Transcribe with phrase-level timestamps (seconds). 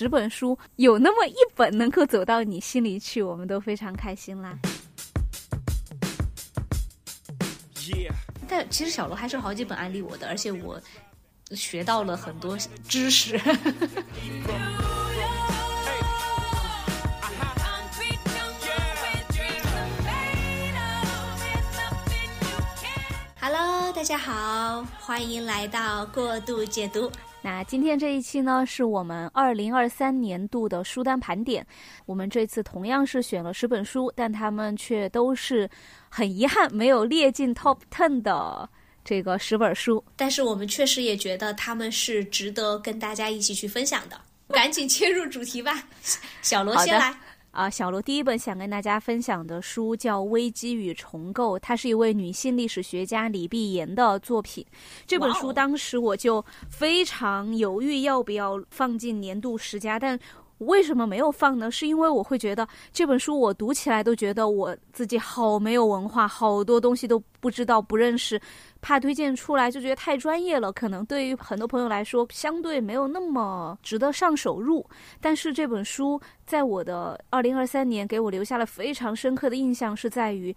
[0.00, 4.58] 十本书有那么一本能够走到你心里去，我们都非常开心啦。
[8.48, 10.80] 但其实小罗还是好几本安利我的，而且我
[11.50, 12.56] 学到了很多
[12.88, 13.38] 知识。
[23.38, 27.12] Hello，大家好，欢迎来到过度解读。
[27.42, 31.66] 那今天这一期呢，是我们二零二三年度的书单盘点。
[32.04, 35.68] 我们这次同样是选了十本书，但他们却都是
[36.10, 38.68] 很遗憾没有列进 Top Ten 的
[39.02, 40.04] 这个十本书。
[40.16, 44.20] 但是我们确实也觉得他们是值得跟大家一起去分享的。
[44.48, 45.82] 赶紧切入主题吧，
[46.42, 47.14] 小罗先来。
[47.50, 54.64] 啊，小罗第一本想跟大家分享的书叫《危机与重构》，它是一位女性历史学家李碧妍的作品。
[55.04, 60.16] 这本书当时我就非常犹豫要不要放进年度十佳，但
[60.58, 61.70] 为什么没有放呢？
[61.70, 68.40] 是因为我会觉得这本书我读起来都觉得我自己好没有文化，好多东西都不知道、不认识。
[68.82, 74.84] 怕推荐出来就觉得太专业了，可能对于很多朋友来说相对没有那么值得上手入。
[75.20, 80.54] 但是这本书在我的二零二三年给我留下了非常深刻的印象，是在于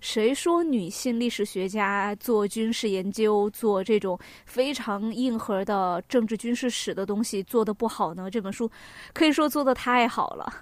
[0.00, 8.30] 谁说女性历史学家做军事研究、做这种非常硬核的政治军事史的东西做的不好呢？
[8.30, 8.70] 这本书
[9.12, 10.52] 可以说做的太好了。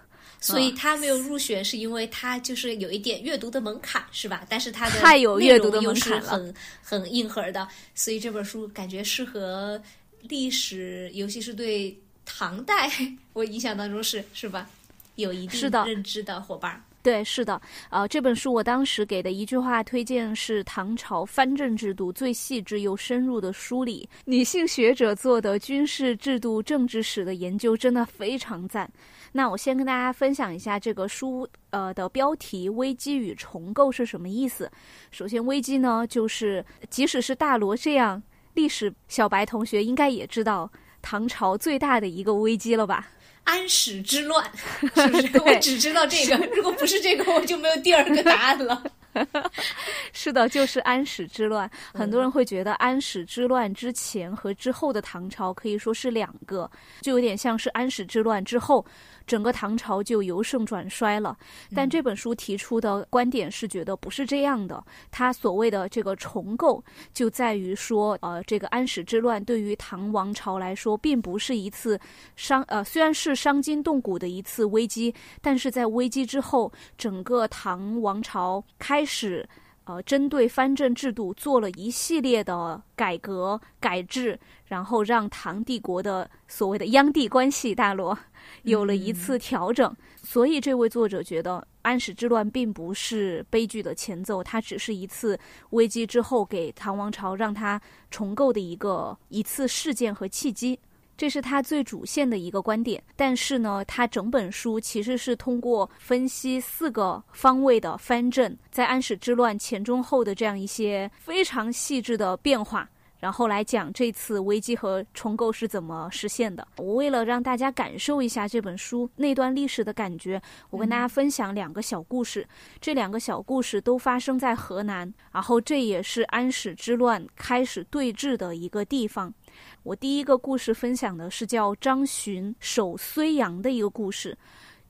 [0.41, 4.45] 所以他没有入选，是因为他就是有一点阅读的门槛，是吧？
[4.49, 9.81] 但是他的太有阅读的门槛了，很很硬核的，所以这本书感觉适合
[10.23, 12.91] 历史，尤其是对唐代，
[13.35, 14.69] 我印象当中是是吧？
[15.17, 16.83] 有一定认知的伙伴。
[17.03, 28.91] 对，是的，呃，这本书我当时给的一句话推荐是唐朝藩镇制度最细致又深入的梳理，女性学者做的军事制度政治史的研究真的非常赞。
[29.33, 34.71] 那我先跟大家分享一下这个书呃的标题“危机与重构”是什么意思。
[35.11, 38.21] 首先，危机呢，就是即使是大罗这样
[38.55, 43.09] 历史小白同学，应该也知道唐朝最大的一个危机了吧？
[43.45, 44.45] 安史之乱，
[44.95, 45.41] 是不是？
[45.43, 48.83] 我只知道这个，如果不是这个，我就没有第二个答案了。
[50.13, 51.69] 是的，就是安史之乱。
[51.93, 58.85] 很多人会觉得安史之乱之前和之后的唐朝可以说是两个，就有点像是安史之乱之后。
[59.31, 61.39] 整个唐朝就由盛转衰了，
[61.73, 64.85] 但这本书提出的观点是觉得不是这样的。
[65.09, 66.83] 他所谓的这个重构，
[67.15, 71.97] 就在于说，呃，这个安史之乱对于唐王朝来说，并不是一次
[72.35, 79.49] 伤，呃，虽然是伤筋动骨的一次危机，但是在危机之后，整个唐王朝开始，
[79.91, 88.17] 呃，针对藩镇制度做了一系列的改革改制，然后让唐帝国的所谓的央帝关系大罗。
[88.63, 89.93] 有了一次调整，
[90.23, 95.37] 所以这位作者觉得安史之乱并不是悲剧的前奏，它只是一次
[95.71, 97.81] 危机之后给唐王朝让它
[98.13, 100.79] 重构的一个一次事件和契机，
[101.21, 103.03] 这是他最主线的一个观点。
[103.15, 112.89] 但是呢，他整本书其实是通过分析四个方位的藩镇在安史之乱前中后的这样一些非常细致的变化。
[113.19, 116.67] 然后来讲这次危机和重构是怎么实现的。
[116.79, 122.49] 我为了让大家感受一下这本书那段历史的感觉，我跟大家分享两个小故事。
[122.81, 129.35] 这两个小故事都发生在河南，然后这也是安史之乱开始对峙的一个地方。
[129.83, 134.37] 我第一个故事分享的是叫张巡守睢阳的一个故事。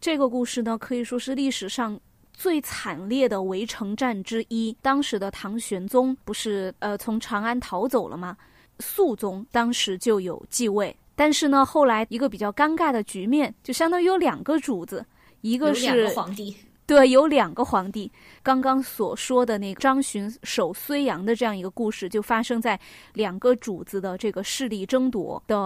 [0.00, 1.98] 这个故事呢，可以说是历史上。
[2.32, 8.34] 最惨烈的围城战之一，当时的唐玄宗不是呃从长安逃走了吗？
[8.78, 15.04] 肃宗当时就有继位，但是呢，后来一个比较尴尬的局面，就相当于有两个主子，
[15.42, 16.56] 一个是皇帝，
[16.90, 18.10] 对，有两个皇帝。
[18.42, 22.76] 刚刚所说的那个张巡守睢阳的这样一个故事，就发生在
[23.14, 25.56] 两个主子的这个势力争夺的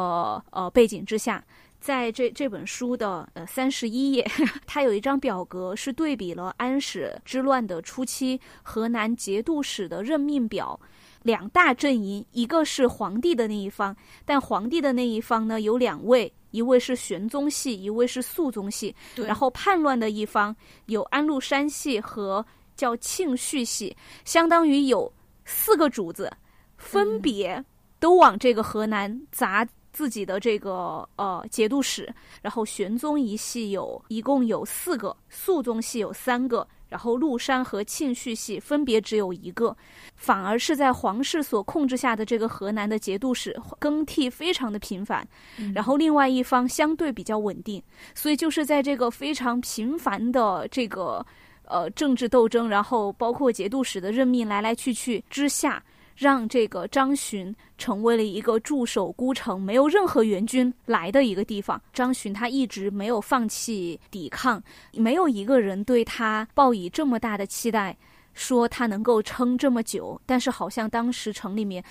[0.51, 1.43] 呃背景之下。
[1.81, 4.31] 在这这本书的呃三十一页，
[4.67, 10.79] 它有一张表格是对比了安史之乱的初期河南节度使的任命表，
[11.23, 13.97] 两大阵营，一个是皇帝的那一方，
[14.27, 20.55] 但皇帝的那一方呢有两位，一位是玄宗系，一位是肃宗系，然后叛乱的一方
[20.87, 22.45] 有安禄山系和
[22.77, 25.13] 叫庆绪系，相当于有
[25.45, 26.31] 四个主子，
[26.77, 27.63] 分别
[27.99, 29.67] 都往这个河南砸。
[29.97, 32.13] 自己的这个呃节度使，
[32.43, 39.77] 然后玄宗一系有一共有四个，肃宗系有三个，然后陆山和庆绪系分别只有一个，
[40.15, 45.27] 反而是在皇室所控制下的这个河南的节度使更替非常的频繁，
[45.75, 47.83] 然后另外一方相对比较稳定，
[48.15, 51.27] 所以就是在这个非常频繁的这个
[51.65, 55.83] 呃政治斗争，然后包括节度使的任命来来去去之下。
[56.17, 61.81] 让这个张巡成为了一个驻守孤城、没有任何援军来的一个地方。
[61.93, 64.63] 张巡他一直没有放弃抵抗，
[64.93, 67.97] 没有一个人对他抱以这么大的期待，
[68.33, 70.21] 说他能够撑这么久。
[70.25, 71.83] 但是好像当时城里面，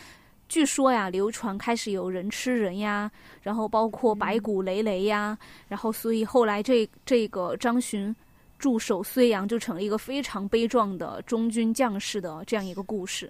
[0.48, 3.12] 据说呀，流传开始有人吃人呀，
[3.42, 5.38] 然后包括白骨累累呀，
[5.68, 8.16] 然后所以后来这这个张巡
[8.60, 13.30] 驻守睢阳就成了一个非常悲壮的中军将士的这样一个故事。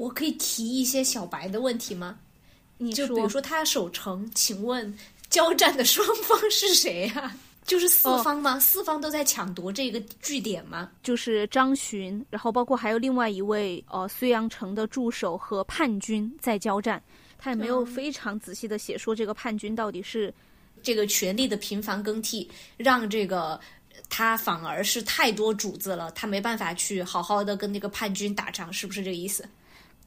[0.00, 2.18] 我可以提一些小白的问题吗？
[2.78, 4.98] 你就比如说他守城，请问
[5.28, 7.36] 交战的双方是谁呀？
[7.66, 8.58] 就是四方吗？
[8.58, 10.90] 四方都在抢夺这个据点吗？
[11.02, 17.00] 就是张巡，然后包括还有另外一位呃睢阳城的驻守和叛军在交战。
[17.38, 20.32] 他也没有非常仔细的写说这个叛军到底是
[20.82, 23.60] 这个权力的频繁更替，让这个
[24.08, 29.46] 他反而是太多主子了，他没办法去好好的跟那个叛军打仗，是不是这个意思？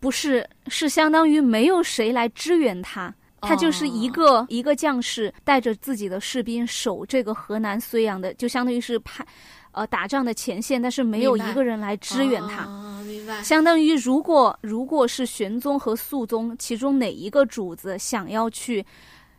[0.03, 9.25] 不是，是相当于没有谁来支援他，他就是一个一个将士带着自己的士兵守这个河南睢阳的，就相当于是派，
[9.71, 12.65] 呃，打仗的前线，但是没有一个人来支援他。
[13.05, 13.41] 明白。
[13.41, 18.85] 相当于如果如果是玄宗和肃宗其中哪一个主子想要去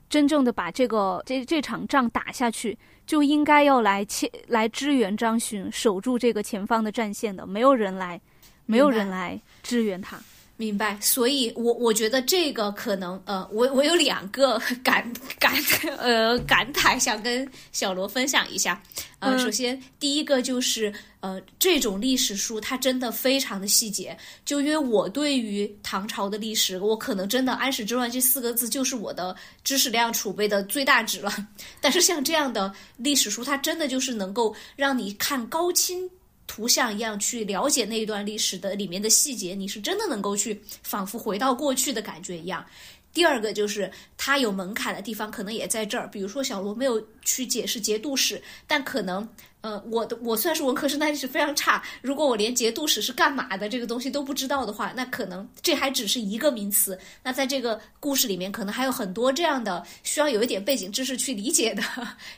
[0.08, 2.74] 真正的把这个这这场仗打下去，
[3.06, 8.18] 就应该要来切来支援张巡，守住这个前方的战线的，没有人来，
[8.64, 10.18] 没有人来支援他。
[10.56, 15.52] 明白，所以我我觉得这个可能，呃，我我有两个感感
[15.98, 18.80] 呃感慨想跟小罗分享一下。
[19.18, 24.16] 呃，首先第一个就是，呃，这种历史书它真的非常的细节。
[24.44, 29.34] 就因为我对于唐朝的历史，我可能真的“安史之乱”这四个字就是我的
[29.64, 31.34] 知识量储备的最大值了。
[31.80, 36.08] 但是像这样的历史书，它真的就是能够让你看高清。
[36.46, 42.64] 图像一样去了解那一段历史的里面的细节，你是真的能够去仿佛回到过去的感觉一样。
[43.12, 46.10] 第二个就是它有门槛的地方，可能也在这儿。
[46.10, 49.28] 比如说小罗没有去解释节度使，但可能
[49.60, 51.80] 呃，我的我算是文科生，但历史非常差。
[52.02, 56.98] 如果我连节度使是干嘛的这个东西都不知道的话，那可能这还只是一个名词。
[57.22, 61.84] 那在这个故事里面，可能还有很多这样的需要有一点背景知识去理解的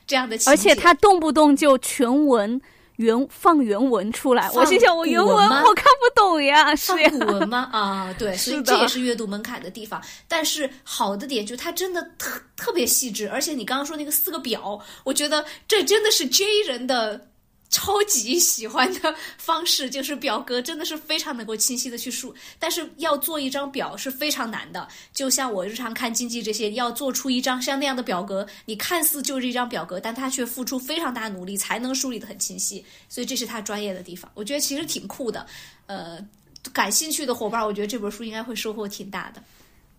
[0.06, 0.50] 这样的情节。
[0.50, 2.61] 而且他动不动就全文。
[2.97, 7.69] 原放原文出来，我心想我原文我看不懂呀，是古文吗？
[7.73, 10.01] 啊，对， 所以这也是阅读门槛的地方。
[10.27, 17.29] 但是好的点就它真的特特别细致，而且你刚刚说那个四个表，我觉得这真的是 J 人的。
[17.69, 22.35] 超级喜欢的方式就是表格，真的是非常能够清晰的去数。
[22.59, 32.85] 但是要做一张表是非常难的，就像我日常看经济这些，要做出一张像那样的表格，你看似就是一张表格，但他却付出非常大努力才能梳理的很清晰。
[33.09, 35.45] 所以这是他专业的地方，我觉得其实挺酷的。
[35.87, 36.25] 呃，
[36.73, 39.43] 感兴趣的伙伴，我觉得这本书应该会收获挺大的。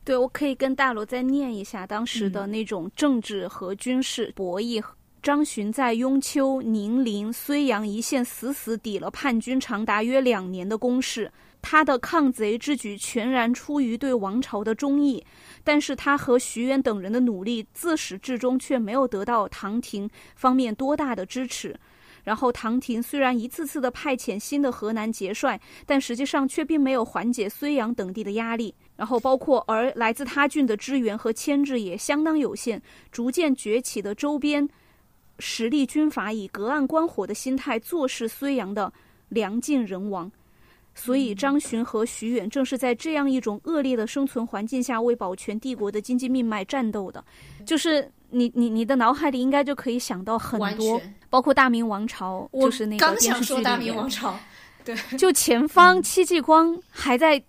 [0.03, 4.81] 对，我可以跟大罗再念一下当时的那种政治和军事博弈。
[5.27, 11.29] 张巡在雍丘、宁陵、睢阳一线死死抵了叛军长达约两年的攻势，
[11.61, 15.21] 他的抗贼之举全然出于对王朝的忠义，
[15.65, 21.77] 但是他和徐渊等人的努力自始至终却没有得到唐廷方面多大的支持。
[22.23, 28.73] 然后唐廷虽然一次次的派遣新的河南节帅，但实际上却并没有缓解睢阳等地的压力。
[28.95, 32.81] 然后包括而来自他郡的支援和牵制也相当有限，
[33.11, 34.65] 逐渐崛起的周边。
[35.39, 38.91] 实力军阀以隔岸观火的心态坐视睢阳的
[39.29, 40.31] 粮尽人亡，
[40.95, 47.23] 所以张巡和徐远正是在这样一种恶劣的生存环境下为保全帝国的经济命脉战斗的。
[47.65, 54.37] 就是你你你的脑海里应该就可以想到很多，包括大明王朝，就是那个电视剧里大明王朝，
[54.83, 57.41] 对，就前方戚继光还在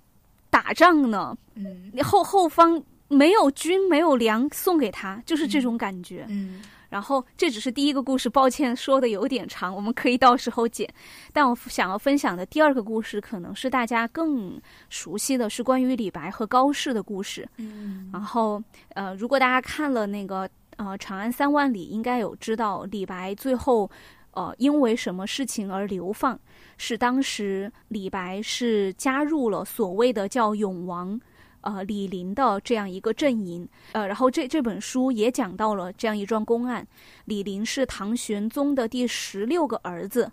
[0.50, 6.60] 打仗呢，嗯，后后方没有军没有粮送给他，就是这种感觉，嗯。
[6.88, 10.88] 然后这只是第一个故事，抱歉说的有点长，我们可以到时候剪。
[11.32, 17.48] 但我想要分享的第二个故事，可能是大家更熟悉的是关于李白和高适的故事。
[17.58, 18.62] 嗯，然后
[18.94, 23.90] 呃，如果大家看了那个呃《长安三万里》，应该有知道李白最后
[24.30, 26.38] 呃因为什么事情而流放，
[26.78, 31.20] 是当时李白是加入了所谓的叫永王。
[31.68, 36.86] 呃，李林的这样一个阵营，呃，然后这这本书也讲到了这样一桩公案。
[37.26, 40.30] 李林是唐玄宗的第十六个儿子，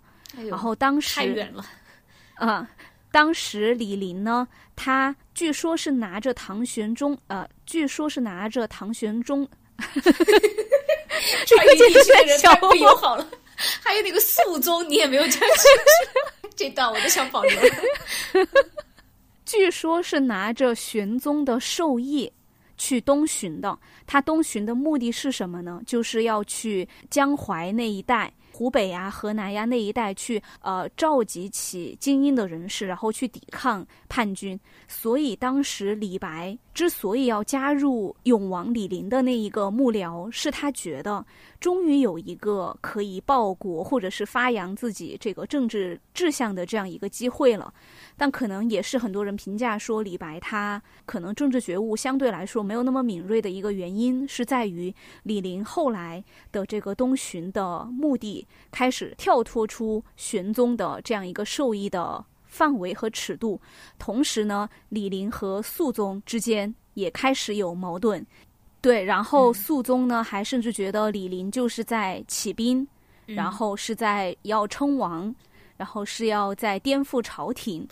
[0.48, 1.62] 然后当时太远了，
[2.40, 2.66] 嗯，
[3.10, 9.46] 当时李林呢，他据说是拿着唐玄宗，呃，据说是拿着唐玄宗，
[11.44, 13.28] 这个地区的人太不友好了。
[13.82, 17.58] 还有那个肃宗，你也没有讲清楚， 这段我都想保留。
[19.46, 22.30] 据说是拿着玄宗的授意
[22.76, 25.80] 去东巡的，他东巡的目的是什么呢？
[25.86, 28.30] 就是要去江淮那一带。
[28.52, 34.58] 湖北呀、河南呀那一带去，呃，召集起精英的人士，然后去抵抗叛军。
[34.88, 41.24] 所以当时李白之所以要加入永王李璘的那一个幕僚，是他觉得
[41.58, 47.72] 终于有一个可以报国或者是发扬自己这个政治志向的这样一个机会了。
[48.14, 62.22] 但可能也是很多人评价说，李白他可能政治觉悟相对来说没有那么敏锐的一个原因，是在于李陵后来的这个东巡的目的开始跳脱出玄宗的这样一个授意的
[62.56, 63.60] 范围和尺度，
[63.98, 68.24] 同时呢，李陵和肃宗之间也开始有矛盾，
[68.80, 72.86] 对，然后肃宗呢还甚至觉得李陵就是在起兵，
[73.26, 75.34] 然后是在要称王，
[75.76, 77.86] 然后是要在颠覆朝廷。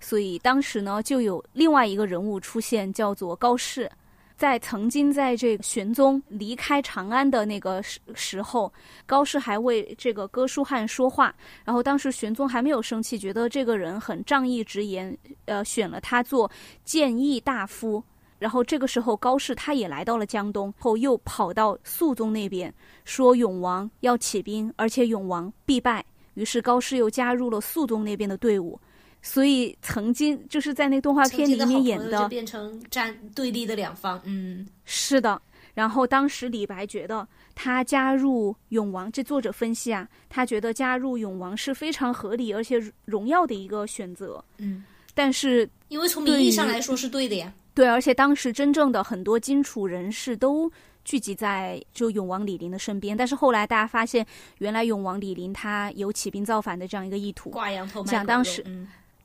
[0.00, 3.90] 所以当时呢，就有另外一个人物出现，叫做高适。
[4.40, 8.72] 在曾经在这个玄宗离开长安的那个时时候，
[9.04, 11.34] 高适还为这个哥舒翰说话。
[11.62, 16.50] 然后当时玄宗还没有生气，觉得这个人很仗义直言，呃，选了他做
[16.86, 18.02] 谏议大夫。
[18.38, 22.72] 然后这个时候，高适他也来到了江东，后又跑到肃宗那边
[23.04, 26.02] 说永王要起兵，而且永王必败。
[26.32, 28.80] 于是高适又加入了肃宗那边的队伍。
[29.22, 34.20] 所以曾经就是在那个动画片里面演的，变成站对立的两方。
[34.24, 35.40] 嗯，是的。
[35.72, 44.44] 然后当时李白觉得他加入永王，这作者分析啊，他觉得加入永王是非常合理而且荣耀的一个选择。
[44.58, 44.84] 嗯，
[45.14, 47.52] 但是因为从名义上来说是对的呀。
[47.72, 50.70] 对，而且当时真正的很多荆楚人士都
[51.04, 54.26] 聚集在就永王李陵的身边，但是后来大家发现，
[54.58, 57.50] 原来永王李陵他有起兵造反的这样一个意图。
[57.50, 58.64] 挂羊头卖讲当时。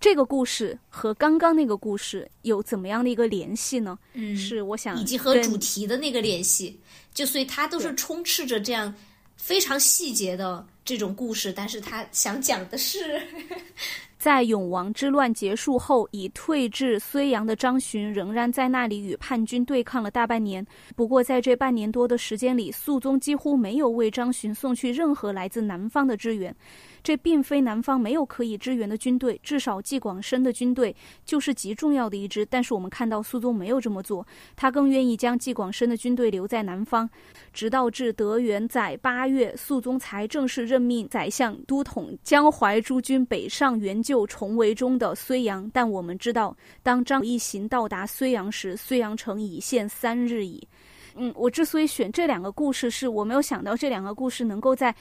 [0.05, 3.97] 这个故事和刚刚那个故事有怎么样的一个联系呢？
[4.13, 6.79] 嗯，是我想以及和主题的那个联系，
[7.11, 8.93] 就所以它都是充斥着这样
[9.35, 13.19] 非常细节的这种故事，但是他想讲的是。
[14.19, 20.65] 在永王之乱结束后，已退至睢阳的张巡仍然在那里与叛军对抗了大半年。
[20.95, 26.55] 不过，在这半年多的时间里，肃宗几乎没有为张巡送去任何来自南方的支援。
[27.05, 30.93] 这并非南方没有可以支援的军队，至少纪广深的军队
[31.23, 32.43] 就是极重要的一支。
[32.47, 37.07] 但是我们看到肃宗没有这么做，他更愿意将纪广深的军队留在南方，
[37.53, 45.69] 直到至德元载八月，肃宗才正式任命宰相都统江淮诸军北上援救重围中的睢阳。
[45.71, 50.67] 但我们知道，当张一行到达睢阳时，睢阳城已陷三日矣。
[51.17, 54.93] 嗯，我之所以选这两个故事，是我没有想到这两个故事能够在。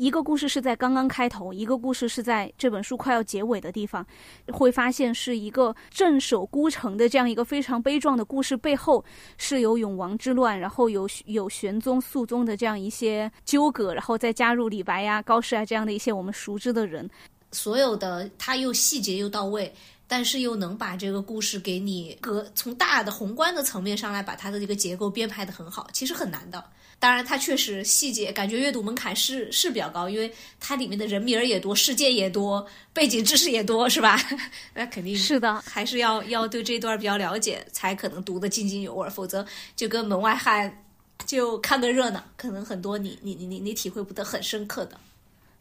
[0.00, 4.04] 一个故事是在刚刚开头，一个故事是在这本书快要结尾的地方，
[4.50, 9.04] 会发现是一个镇守孤城的这样一个非常悲壮的故事，背后
[9.36, 17.06] 是有永王之乱，然后有有玄宗、肃宗的这样一些纠葛，然后再加入李白呀、高适啊这样的一些我们熟知的人，
[17.52, 19.70] 所有的他又细节又到位，
[20.08, 26.64] 但是又能把这个故事给你隔从大的宏观的层面上来把它的这个结构编排的很好，其实很难的。
[27.00, 30.30] 当然，它确实细节感觉阅读门槛是是比较高，因为
[30.60, 34.20] 它里面的人名儿也多，事件也多，背景知识也多，是吧？
[34.74, 40.84] 那肯定是的，还是要要对这段比较了解，才可能读得津津有味，否则就跟门外汉
[41.24, 45.00] 就看个热闹，可能很多你你你你你体会不得很深刻的。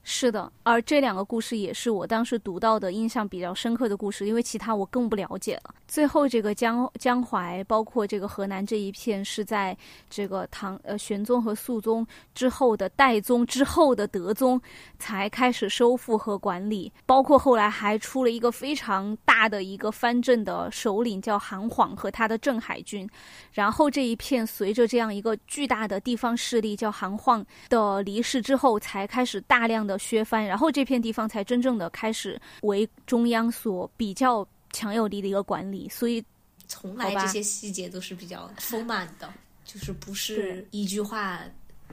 [0.04, 5.76] 是的，而这两个故事也是我当时读到的印象比较深刻的故事，因为其他我更不了解了。
[5.88, 9.78] 最后这个江江淮，包括这个河南这一片，是在
[10.10, 14.60] 这个唐呃玄宗和肃宗之后的代宗之后的德宗
[14.98, 23.08] 才开始收复和管理，包括后来还出了一个非常大的一个藩镇的首领叫韩晃和他的镇海军，
[23.52, 30.00] 然后这一片随着这样一个巨大的地方势力叫韩晃的离世之后，才开始大量的。
[30.00, 35.90] 削藩，然后这片地方才真正的开始为中央所比较强有力的一个管理。
[35.90, 36.24] 所以，
[36.68, 39.28] 从来这些细节都是比较丰满的，
[39.66, 41.40] 就是不是一句话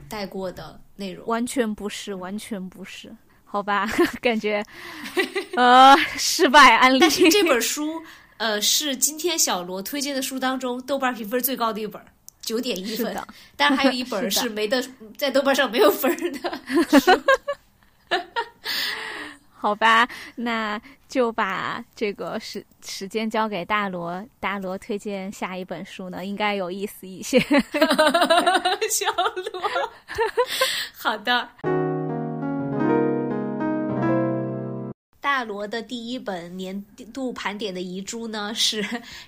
[0.07, 3.13] 带过的内容，完全不是，完全不是。
[3.43, 3.87] 好吧，
[4.21, 4.63] 感觉
[5.55, 6.99] 呃 失败案例。
[6.99, 8.01] 但是这本书
[8.37, 12.01] 呃是今天小罗推荐的书当中豆瓣评分最高的一本，
[12.41, 13.15] 九点一分。
[13.55, 14.85] 但是还有一本 是没的，
[15.17, 16.59] 在豆瓣上没有分的。
[19.59, 24.23] 好吧，那就把这个时时间交给大罗。
[24.39, 27.39] 大罗推荐下一本书呢，应该有意思一些。
[28.89, 29.11] 小
[29.51, 29.61] 罗，
[30.95, 31.49] 好的。
[35.19, 38.85] 大罗的第一本年度盘点的遗珠呢，是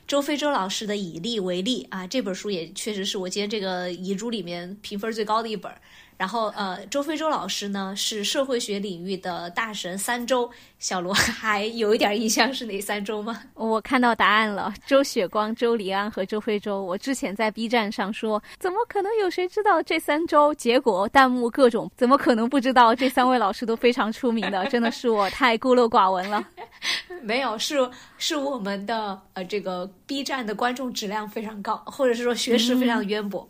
[0.08, 5.72] 周非洲老师的《以利为例》啊，这本书也确实是我今天这个遗珠里面评分最高的一本。
[6.20, 10.52] 然后，呃，周非洲老师呢是社会学领域的大神三周。
[10.78, 13.42] 小罗 还有一点印象是哪三周吗？
[13.54, 16.84] 我看到答案了，周雪光、周黎安和周非洲。
[16.84, 20.54] 我之前在 B 站上说，怎么可能有谁知道这三周？
[20.56, 22.94] 结果弹幕各种，怎么可能不知道？
[22.94, 26.46] 这三位老师都非常出名的，真的是我太孤陋寡闻了。
[27.24, 33.50] 没有，是是我们的呃这个 B 站的观众质量非常高，或者是说学识非常渊博。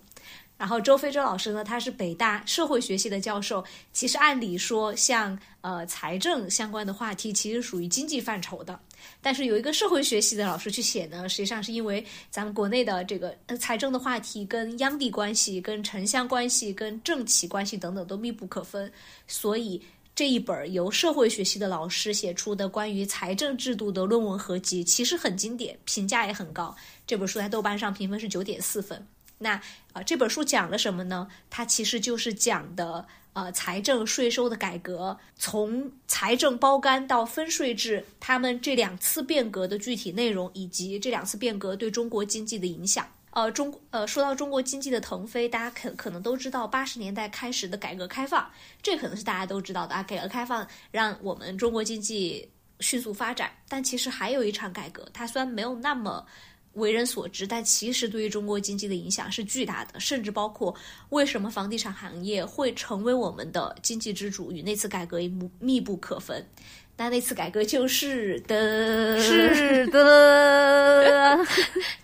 [0.59, 3.63] 然后周非洲老师呢，他是北大社会学系的教授。
[3.93, 8.77] 其实按理说，像呃财政相关的话题，其实属于经济范畴的。
[9.21, 18.91] 但是有一个社会学系的老师去写呢，实际上是因为咱们国内的这个财政的话题跟央地关系、跟城乡关系、跟政企关系等等都密不可分，
[19.27, 19.81] 所以
[20.13, 26.75] 这一本由社会学系的老师写出的关于财政制度的论文合集，其实很经典，评价也很高。
[27.07, 29.01] 这本书在豆瓣上评分是九点四分。
[29.41, 29.51] 那
[29.93, 31.27] 啊，这本书讲了什么呢？
[31.49, 43.07] 它其实就是讲的呃财政税收的改革，从财政包干到分税制，他们这两次变革的具体内容，以及这两次变革对中国经济的影响。
[43.31, 48.51] 呃，中呃说到中国经济的腾飞，大家可可能都知道八十年代开始的改革开放，
[48.83, 50.03] 这可能是大家都知道的啊。
[50.03, 56.25] 改革开放让我们中国经济迅速发展，但其实还有一场改革，它虽然没有那么。
[56.73, 60.75] 为人所知，但其实对于中国经济的影响是巨大的，甚至包括
[61.09, 66.47] 为什么房地产行业会成为我们的经济支柱，与那次改革密密不可分。
[66.95, 71.39] 那那次改革就是的，是 的，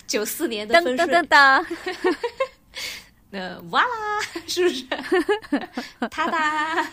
[0.07, 1.05] 九四年的分税。
[3.29, 4.85] 那哇啦，是不是？
[6.09, 6.89] 哒哒。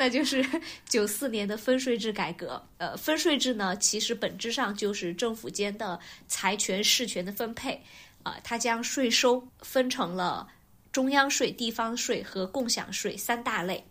[0.00, 0.42] 那就是
[0.88, 2.62] 九四年的分税制改革。
[2.78, 7.78] 呃，分税制呢，其实本质上就是政府间的财权事权的分配。
[8.22, 10.48] 啊，它将税收分成了
[10.90, 13.84] 中央税、地方税和共享税三大类。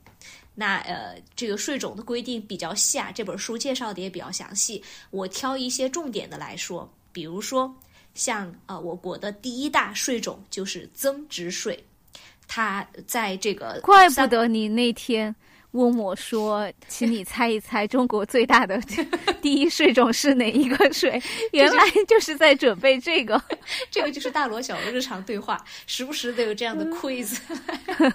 [0.55, 4.83] 那呃，这个税种的规定比较细啊，这本书介绍的也比较详细。
[5.11, 7.71] 我挑一些重点的来说，比如说
[8.15, 11.83] 像呃，我国的第一大税种就是增值税，
[12.47, 15.35] 它在这个怪不得你那天。
[15.71, 18.81] 问我说：“请你猜一猜，中国最大的
[19.39, 21.21] 第一税种是哪一个税？”
[21.53, 23.39] 原来就是在准备这个，
[23.91, 27.37] 这个就是大罗小罗日常对话，时不时都有这样的 quiz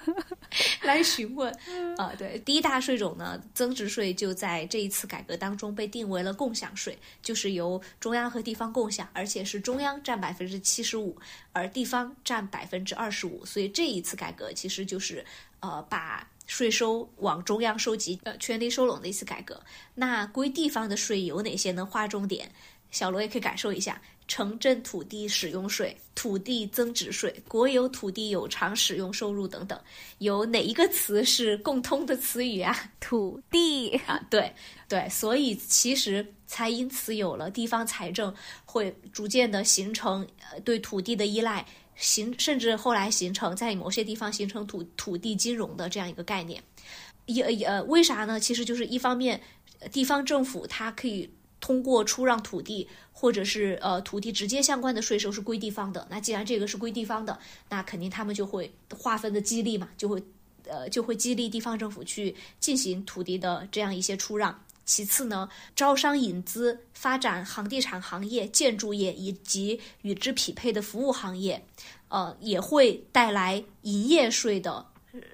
[0.82, 1.48] 来询问。
[1.96, 11.16] 啊，对，第一大税种呢，增值税就在这一次改革当中被定为了共享税，就是由中央和地方共享，而且是中央占百分之七十五，
[11.52, 13.44] 而地方占百分之二十五。
[13.46, 15.24] 所以这一次改革其实就是
[15.60, 16.26] 呃把。
[16.46, 19.60] 税收往中央收集，呃，权力收拢的一次改革。
[19.94, 21.84] 那归地方的税有哪些呢？
[21.86, 22.50] 划重点，
[22.90, 29.78] 小罗也可以感受一下：城镇土地使用税、土地增值税、国有土地有偿使用收入等等。
[30.18, 32.92] 有哪一个词是共通的词语啊？
[33.00, 34.52] 土地啊，对
[34.88, 41.66] 对，所以其实才因此有了地方财政会逐渐的形成，呃，对土地的依赖。
[41.96, 46.62] 形甚至后来形成在某些地方形成土土地金融的这样一个概念，
[47.26, 48.38] 也也为啥呢？
[48.40, 49.40] 其实就是一方面，
[49.92, 51.28] 地方政府它可以
[51.60, 56.06] 通过出让土地，或者是呃土地直接相关的税收是归地方的。
[56.10, 60.22] 那既然这个是归地方的，那肯定他们就会划分的激励嘛，就会
[60.66, 64.58] 呃就会激励地方政府去进行土地的这样一些出让。
[64.84, 71.64] 其次呢，招商引资、发展房地产行业、建筑业以及与之匹配的服务行业，
[72.08, 74.84] 呃，也会带来营业税的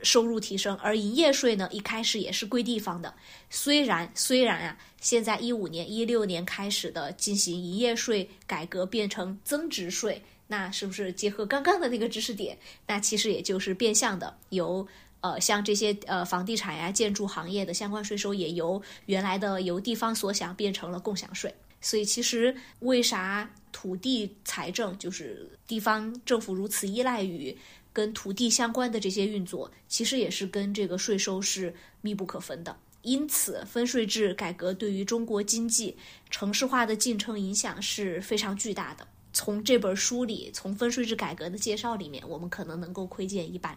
[0.02, 0.76] 收入提升。
[0.76, 3.12] 而营业税呢，一开始也是归地方的。
[3.48, 12.56] 虽然虽然啊，现在一五年、一六年开始的进行营业税改革，变成增值税，那是不是结合刚刚的那个知识点？
[12.86, 14.86] 那其实也就是变相的由。
[15.20, 21.54] 呃，像这些呃房地产呀、建筑行业的相关税收，也由原来的由地方所想变成了共享税。
[21.80, 27.56] 所以，其实为啥土地财政就是地方政府如此依赖于
[27.92, 32.76] 跟土地相关的这些运作，其实也是跟这个税收是密不可分的。
[33.02, 35.96] 因此，分税制改革对于中国经济
[36.28, 39.08] 城市化的进程影响是非常巨大的。
[39.32, 43.74] 从这本书里，从分税制改革的介绍里面，我们可能能够窥见一斑。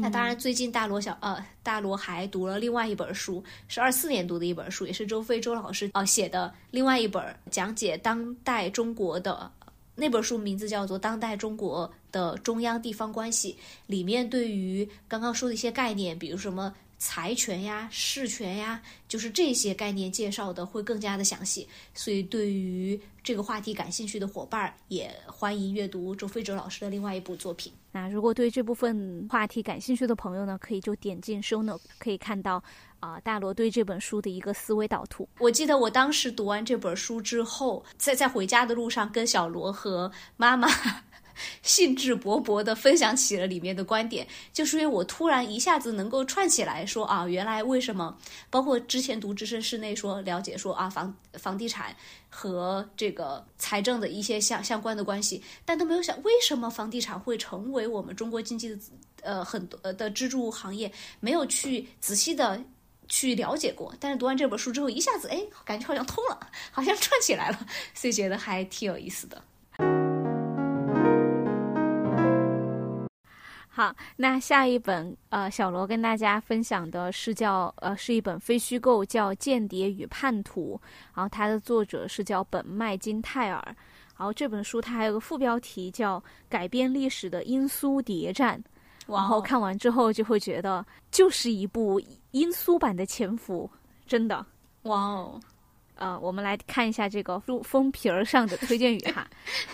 [0.00, 9.50] 那当然，最近大罗小呃，大罗还读了另外一本书，是二四年读的一本书，也是周飞周老师呃写的另外一本讲解当代中国的
[9.94, 13.52] 那本书，名字叫做《当代中国的中央地方关系》，
[13.86, 16.74] 里面对于刚刚说的一些概念，比如什么。
[17.00, 27.72] 财权呀，事权呀，就是这些概念介绍的会更加的详细，所以对于这个话题感兴趣的伙伴，也欢迎阅读周飞哲老师的另外一部作品。
[27.90, 32.62] 那如果对这部分话题感兴趣的朋友呢，可以就点进收呢可以看到
[33.00, 35.28] 啊大罗对这本书的一个思维导图。
[35.38, 40.68] 我记得我当时读完这本书之后，在在回家的路上跟小罗和妈妈。
[41.62, 48.16] 兴致勃勃地分享起了里面的观点，就是因为我突然一下子能够串起来说啊，原来为什么
[48.50, 51.94] 包括之前读知识室内说了解说啊房房地产
[52.28, 58.78] 和这个财政的一些相相关的关系，但都没有想为什么房地产会成为我们中国经济的
[59.22, 62.62] 呃很多的支柱行业，没有去仔细的
[63.08, 63.94] 去了解过。
[63.98, 66.38] 但是读完这本书之后，一下子哎，感觉好像通了，
[66.70, 69.42] 好像串起来了，所以觉得还挺有意思的。
[73.78, 80.74] 好，那下一本呃，小罗跟大家分享的是叫呃，是一本非虚构，叫《间谍与叛徒》，
[81.14, 83.62] 然后它的作者是叫本麦金泰尔，
[84.16, 88.60] 然后这本书它还有个副标题叫《改变历史的英苏谍战》，
[89.14, 93.70] 然后看完之后就会觉得就是一部英苏版的《潜伏》，
[94.08, 94.44] 真的，
[94.82, 95.40] 哇哦。
[95.98, 99.28] 呃，我们来看一下这个书封皮儿上的推荐语哈。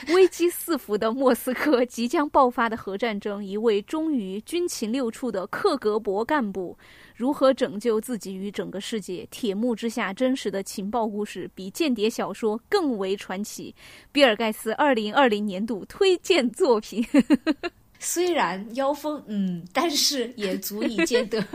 [0.08, 6.76] 危机四伏的莫斯科，即将爆发的核战争，一位忠于军情六处的克格勃干部
[7.14, 9.26] 如何拯救自己与整个世界？
[9.30, 13.74] 铁幕之下真实的情报故事，比间谍小说更为传奇。
[14.10, 17.06] 比尔盖茨二零二零年度推荐作品。
[18.00, 21.46] 虽然妖风，嗯，但是也足以见得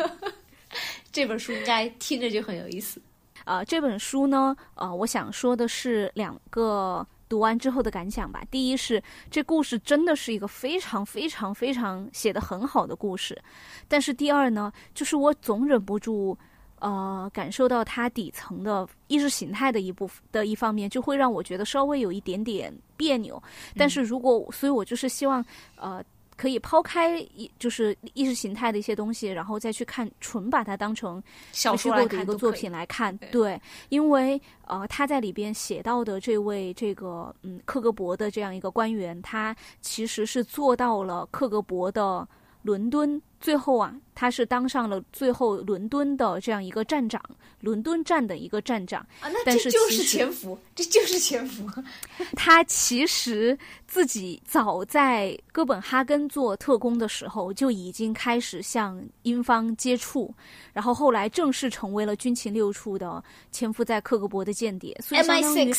[1.12, 3.02] 这本书应该听着就很有意思。
[3.46, 8.44] 啊，这本书呢，呃，我想说的是两个读完之后的感想吧。
[8.52, 13.40] 第一是这故事真的是一个非常非常非常写的很好的故事，
[13.88, 16.38] 但是第二呢，就是我总忍不住，
[16.80, 23.42] 呃，感受到它底层的意识形态的一部分的一方面，就会让我觉得稍微有一点点别扭。
[23.76, 25.44] 但是如果，所以我就是希望，
[25.76, 26.04] 呃。
[26.40, 31.22] 可以抛开意就是意识形态的一些东西，然后再去看，纯把它当成
[31.52, 33.16] 小说的一个作品来看。
[33.30, 42.26] 对，因为呃，他在里边写到的这位这个嗯克格勃的这样一个官员，他其实是做到了克格勃的。
[42.62, 47.22] 伦敦最后啊，他是当上了最后伦敦的这样一个站长，
[47.62, 49.00] 伦敦站的一个站长。
[49.22, 51.66] 啊，那这就是潜伏，这就是潜伏。
[52.36, 60.34] 他其实自己早在哥本哈根做特工的时候就已经开始向英方接触，
[60.74, 64.94] 然后后来正式成为了军情六处的潜伏在克格勃的间谍。
[65.02, 65.74] 所以相当于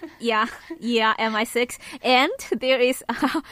[0.20, 0.48] Yeah,
[0.80, 3.02] yeah, MI6, and there is，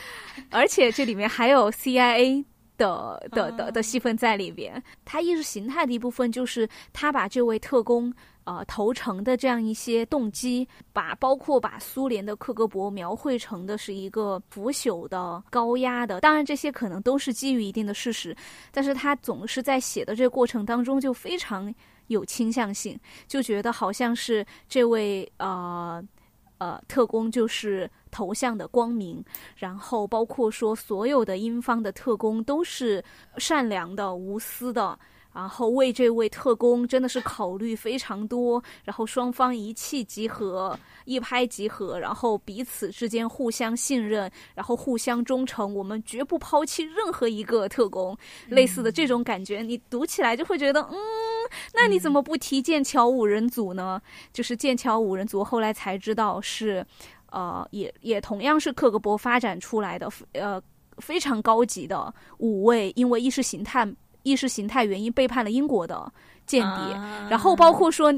[0.51, 2.45] 而且这里面还有 CIA
[2.77, 4.83] 的的的的戏份在里边。
[5.05, 8.13] 他意识形态的一部分就是他把这位特工
[8.45, 16.21] 呃投诚的这样一些动机，把包括把苏联的克格勃描绘成的是一个腐朽的、高压的。
[16.21, 18.35] 当然，这些可能都是基于一定的事实，
[18.71, 21.73] 但是他总是在写的这个过程当中就非常
[22.09, 26.03] 有倾向性，就觉得好像是这位呃。
[26.63, 29.21] 呃，特工就是头像的光明，
[29.57, 33.03] 然后包括说所有的英方的特工都是
[33.37, 34.97] 善良的、无私的，
[35.35, 48.17] 然后为这位特工真的是考虑非常多，然后双方一气即合、一拍即合，然后彼此之间互相信任，然后互相忠诚，我们绝不抛弃任何一个特工。
[48.47, 50.97] 类似的这种感觉，你读起来就会觉得，嗯。
[51.75, 54.01] 那你怎么不提剑桥五人组呢？
[54.33, 56.85] 就是剑桥五人组，后来才知道是，
[57.31, 60.63] 呃，也也同样是克格勃发展出来的，呃，
[60.99, 63.87] 非常高级的五位，因为意识形态
[64.23, 66.13] 意识形态原因背叛了英国的
[66.47, 66.95] 间谍。
[67.29, 68.13] 然后包括说，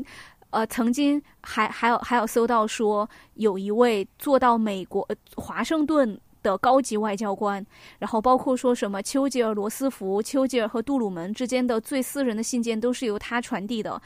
[0.50, 6.20] 呃，曾经还还有还有搜到说，有一位做到美国华盛顿。
[6.44, 7.64] 的高级外交官，
[7.98, 14.00] 然后包括说什么丘吉尔、罗斯福、丘吉尔和杜鲁门之间的最私人的信件都是由他传递的，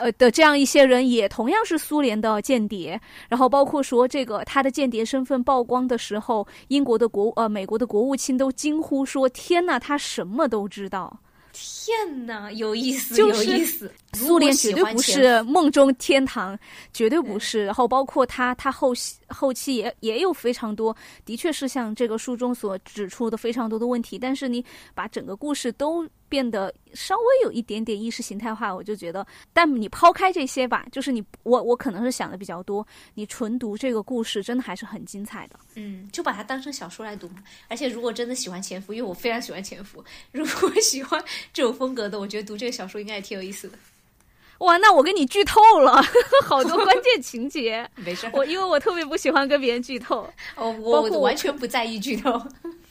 [0.00, 3.00] 呃的这样一些人也同样是苏联的间谍。
[3.28, 11.20] 然后包括说这个他的间谍身份曝光的时候，英国的国呃美国的国务卿都惊呼说：“天呐，他什么都知道。”
[11.52, 13.92] 天哪，有意思，就是有意思。
[14.14, 16.58] 苏联绝对不是梦中天堂，
[16.92, 17.64] 绝对不是。
[17.64, 24.18] 然后包括他，他后期后期也也有非常多，的确是像这个书中所指出的非常多的问题。
[24.18, 35.58] 但是你把整个故事都变得稍微有一点点意识形态化，我就觉得，但你抛开这些吧，就是你我我可能是想的比较多，你纯读这个故事真的还是很精彩的。
[35.74, 37.42] 嗯，就把它当成小说来读嘛。
[37.68, 43.76] 而且如果真的喜欢潜伏，因为我非常喜欢潜伏，如果喜欢这种风格的，我觉得读这个小说应该也挺有意思的。
[44.58, 46.02] 哇，那我给你剧透了
[46.44, 47.88] 好多关键情节。
[47.96, 52.40] 没事儿，我因为我特别不喜欢跟别人剧透，我我完全不在意剧透。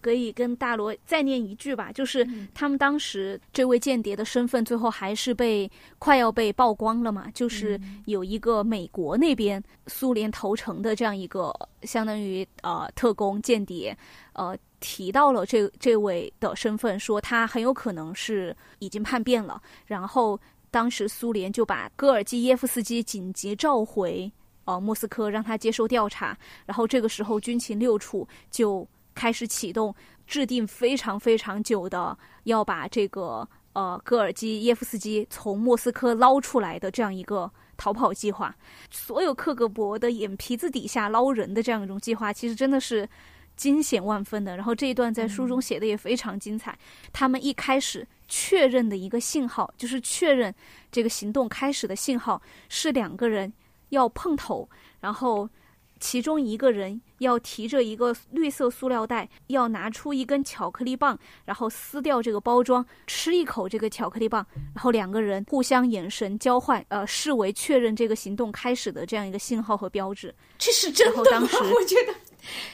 [0.01, 13.97] 可以跟大罗再念一句吧，就是他们当时这位间谍的身份最后还是被快要被曝光了嘛，就是有一个美国那边苏联投诚的这样一个相当于呃特工间谍，
[14.33, 20.39] 呃提到了这这位的身份，说他很有可能是已经叛变了，然后
[20.71, 24.31] 当时苏联就把戈尔基耶夫斯基紧急召回
[24.65, 28.87] 呃莫斯科，让他接受调查，然后这个时候军情六处就。
[29.19, 29.93] 开始启动
[30.25, 38.55] 制定非常非常久的要把这个呃戈尔基耶夫斯基从莫斯科捞出来的这样一个逃跑计划，
[38.89, 43.07] 所有克格勃的眼皮子底下捞人的这样一种计划，其实真的是
[43.57, 44.55] 惊险万分的。
[44.55, 46.77] 然后这一段在书中写的也非常精彩。
[47.11, 50.53] 他们一开始确认的一个信号，就是确认
[50.91, 53.51] 这个行动开始的信号是两个人
[53.89, 54.69] 要碰头，
[55.01, 55.49] 然后。
[55.99, 70.33] 其中一个人要提着一个绿色塑料袋，要拿出一根巧克力棒，然后撕掉这个包装，吃一口这个巧克力棒，然后两个人互相眼神交换，呃，视为确认这个行动开始的这样一个信号和标志。
[70.57, 71.29] 这是真的吗？
[71.31, 72.13] 当时我觉得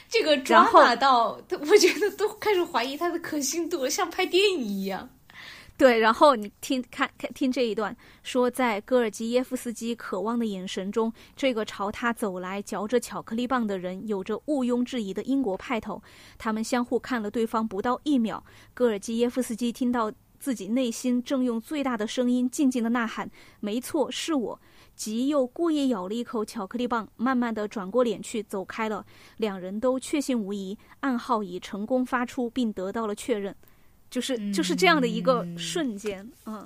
[0.08, 5.08] 这个抓马到，我觉得都开始怀疑它的可信度，像拍电影一样。
[5.78, 16.02] 对，然后你听看看听这一段，说在戈尔基耶夫斯基渴望的眼神中，这个朝他走来嚼着巧克力棒的人有着毋庸置疑的英国派头。
[16.38, 24.58] 他们相互看了对方不到一秒，戈尔基耶夫斯基听到自己内心正用最大的声音静静的呐喊：“没错，是我。”
[24.96, 29.04] 即又故意咬了一口巧克力棒，慢慢的转过脸去走开了。
[29.36, 33.54] 两人都确信无疑，暗号已成功发出，并得到了确认。
[34.10, 36.64] 就是就是这样的一个瞬间，嗯，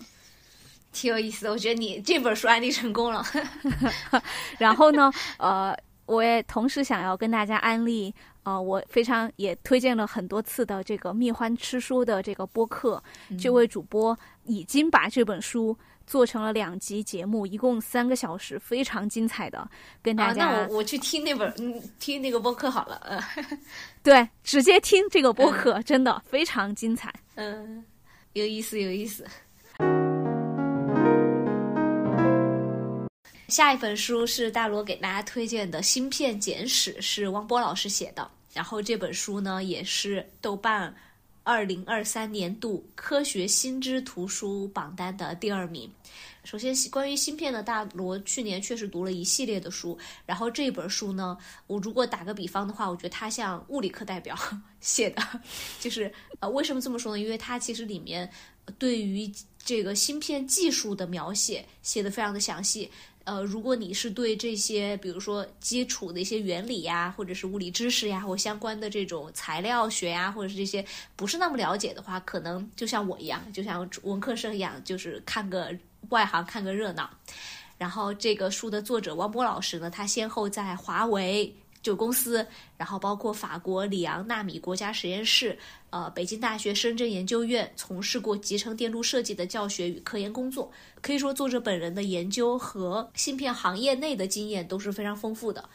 [0.92, 1.50] 挺有意思的。
[1.50, 3.24] 我觉得你这本书安利成功了。
[4.59, 5.76] 然后呢，呃，
[6.07, 13.03] 我也同时想要跟大家安利，呃，我非常也推荐了很多次的这个蜜獾吃书的这个播客，
[13.38, 15.76] 这位主播已经把这本书
[16.11, 19.70] 做成了两集节目，一共三个小时，非常精彩的，
[20.03, 20.49] 跟大家。
[20.49, 23.23] 啊、那我我去听那本，嗯，听那个播客好了，嗯，
[24.03, 27.14] 对，直接听这个播客，真的非常精彩。
[27.37, 27.85] 嗯，
[28.33, 29.25] 有意思，有意思。
[33.46, 38.29] 下一本书是大罗给大家推荐的《芯片简史》，是汪波老师写的。
[38.53, 40.92] 然后这本书呢，也是豆瓣
[41.42, 45.90] 二零二三年度科学新知图书榜单的第二名。
[46.42, 54.35] 首先，关于芯片的大罗去年确实读了一系列的书，然后这本书呢，我如果打个比方的话，我觉得它像物理课代表
[54.81, 55.22] 写的，
[55.79, 57.22] 就是呃，为什么这么说呢？
[57.22, 58.31] 因为它其实里面
[58.79, 59.31] 对于
[59.62, 62.90] 这个芯片技术的描写写的非常的详细。
[63.25, 70.85] 呃，如果你是对这些，比如说基础的一些原理呀，或者是物理知识呀，或相关的这种材料学呀，或者是这些
[71.17, 75.73] 不是那么了解的话，可能就像我一样，就像文科生一样，就是看个
[76.09, 77.09] 外行，看个热闹。
[77.79, 81.55] 然后这个书的作者王波老师呢，他先后在华为。
[81.83, 90.71] 就公司，然后包括法国里昂纳米国家实验室，呃，北京大学深圳研究院从事过集成电路设计的教学与科研工作。
[91.01, 95.66] 可以说，作者本人的研究和芯片行业内的经验都是非常丰富的。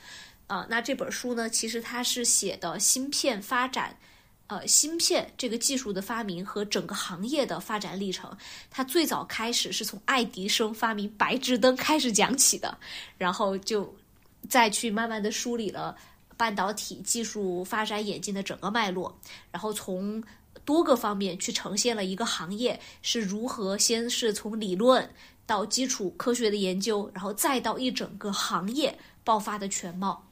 [0.46, 3.98] 啊，那这本书呢，其实它是写的芯片发展，
[4.46, 8.32] 呃，芯片这个技术的发明和整个行业的发展历程。
[8.70, 12.78] 它最早开始是从爱迪生发明白炽灯开始讲起的，
[13.18, 13.92] 然后就。
[14.50, 15.96] 再去慢慢的梳理了
[16.38, 19.18] 半导体技术发展演进的整个脉络，
[19.52, 20.24] 然后从
[20.64, 25.08] 多个方面去呈现了一个行业是如何先是从理论
[25.46, 30.26] 到基础科学的研究，然后再到一整个行业爆发的全貌。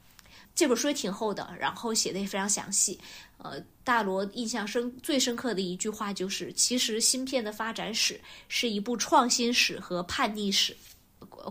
[0.56, 3.00] 这本书也挺厚的，然后写的也非常详细。
[3.38, 10.76] 呃，大罗印象深最深刻的一句话就是：其实芯片的发展史是一部创新史和叛逆史。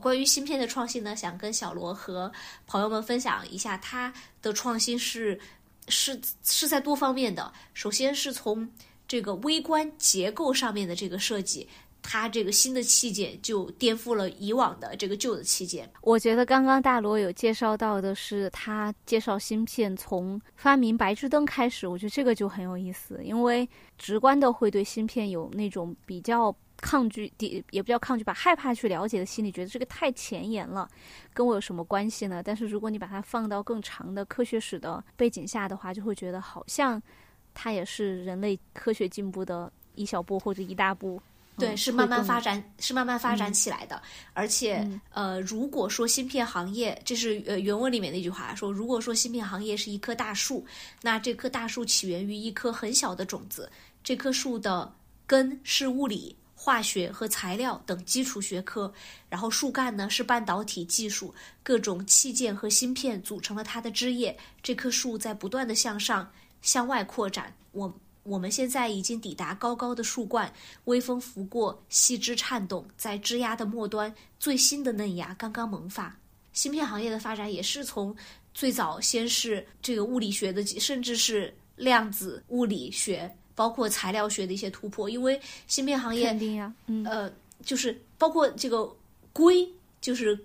[0.00, 2.30] 关于芯片的创新呢，想跟小罗和
[2.66, 5.38] 朋友们分享一下，它的创新是
[5.88, 7.52] 是是在多方面的。
[7.74, 8.68] 首先是从
[9.06, 11.68] 这个微观结构上面的这个设计。
[12.04, 15.88] 它这个新的器件就颠覆了以往的这个旧的器件。
[16.00, 27.32] 我觉得刚刚大罗有介绍到的是他介绍芯片从发明白炽灯开始，我觉得这个就很有意思，因为直观的会对芯片有那种比较抗拒，
[27.70, 30.86] 也不叫抗拒吧，害怕去了解的心理，觉得这个太前沿了，
[31.32, 32.42] 跟我有什么关系呢？
[32.44, 37.00] 但是如果你把它放到更长的科学史的背景下的话，就会觉得好像
[37.54, 41.22] 它也是人类科学进步的一小步或者一大步。
[41.58, 44.00] 对，是慢慢发展，是慢慢发展起来的。
[44.32, 50.64] 而且，呃，如果说芯片行业，这是呃原文里面的一句话说，如果说芯片行业是一棵大树，
[51.02, 53.70] 那这棵大树起源于一颗很小的种子，
[54.02, 54.90] 这棵树的
[55.26, 58.92] 根是物理、化学和材料等基础学科，
[59.28, 64.36] 然后树干呢是半导体技术，各种器件和芯片组成了它的枝叶。
[64.62, 67.52] 这棵树在不断的向上、向外扩展。
[67.72, 67.92] 我。
[68.24, 70.48] 我们现在已经抵达高高的树冠，
[70.84, 76.16] 微风拂过，细枝颤动，在枝丫的末端，最新的嫩芽刚刚萌发。
[76.52, 78.14] 芯片行业的发展也是从
[78.54, 85.08] 最早先是这个物理学的，甚至是量子物理学，包括材料学的一些突破。
[85.08, 87.32] 因为芯片行业肯定呀，嗯，呃，
[87.64, 88.90] 就是包括这个
[89.32, 89.68] 硅，
[90.00, 90.38] 就是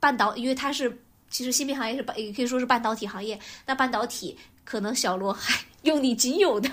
[0.00, 0.96] 半导，因为它是
[1.30, 3.38] 其实芯片行业是半，也可以说是半导体行业。
[3.66, 6.70] 那半导体可能小罗还 用你仅有的。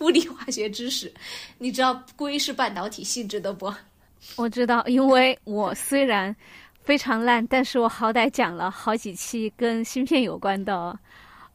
[0.00, 1.10] 物理化学知识，
[1.56, 3.72] 你知道硅是半导体性质的不？
[4.36, 6.34] 我知道，因为我虽然
[6.82, 10.98] 非常烂，但是我好歹讲了好几期跟芯片有关的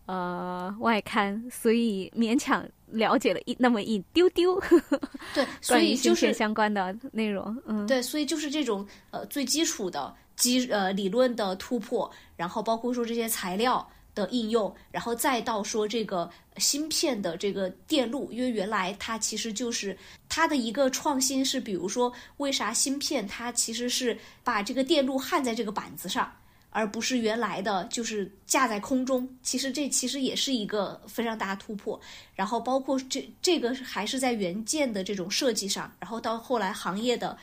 [0.05, 4.61] 呃外刊，所以勉强了解了一那么一丢丢。
[5.33, 7.55] 对，所以就是相关的内容。
[7.65, 13.87] 嗯，对，所以就是这种呃最基础的基呃理论的突破，然后包括说这些材料。
[14.15, 19.95] 的应用，然后再到说这个芯片的这个电路，因为原来它其实就是
[20.27, 26.29] 它的一个创新是，比如说为啥芯片它其实是把这个电路焊在这个板子上，
[26.69, 29.27] 而不是原来的就是架在空中。
[29.43, 31.99] 其实这其实也是一个非常大的突破。
[32.35, 37.37] 然后包括这这个还是在元件的这种设计上，然后到后来行业的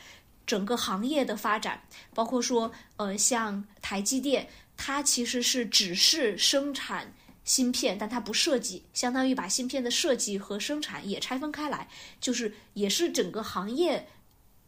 [0.46, 1.80] 整个行业的发展，
[2.14, 4.48] 包括说呃像台积电。
[4.78, 7.10] 它其实是只是生产
[7.44, 11.88] 芯片，但它不设计，相当于把芯片的设计和生产也拆分开来，
[12.20, 14.06] 就是也是整个行业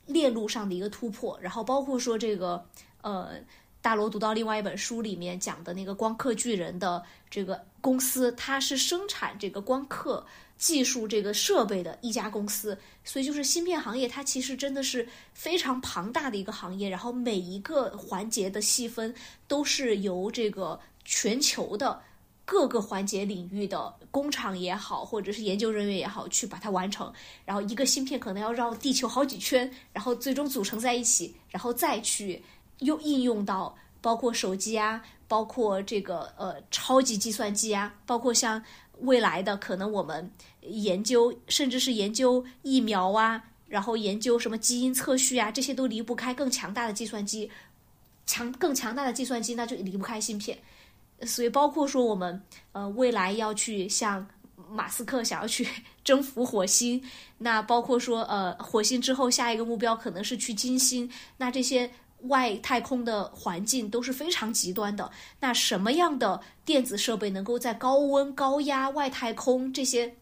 [0.07, 1.39] 链路上的一个突破。
[1.43, 2.67] 然后包括说这个，
[3.03, 3.33] 呃，
[3.81, 10.25] 大罗读到另外一本书里面讲的那个光刻巨人的这个公司，它是生产这个光刻。
[10.59, 16.89] 技术这个设备的一家公司，所以就是芯片行业，它其实真的是非常庞大的一个行业。
[16.89, 19.15] 然后每一个环节的细分
[19.47, 22.03] 都是由这个全球的
[22.45, 27.13] 各个环节领域的工厂也好，或者是研究人员也好，去把它完成。
[27.45, 32.43] 然后一个芯片可能要绕地球好几圈，然后最终组成在一起，然后再去
[32.81, 38.63] 又应用到包括手机啊，包括这个呃超级计算机啊，包括像。
[39.03, 40.29] 未来的可能，我们
[40.63, 47.49] 研究甚至是研究疫苗啊，然后研究什么基因测序啊，这些都离不开更强大的计算机，
[48.27, 50.59] 强更强大的计算机，那就离不开芯片。
[51.23, 54.27] 所以，包括说我们呃未来要去像
[54.69, 55.65] 马斯克 想要去
[56.03, 57.01] 征服火星，
[57.39, 61.93] 那包括说呃火星之后下一个目标可能是去金星，那这些。
[62.23, 70.13] 外太空的环境都是非常极端的，那什么样的电子设备能够在高温、高压、外太空这些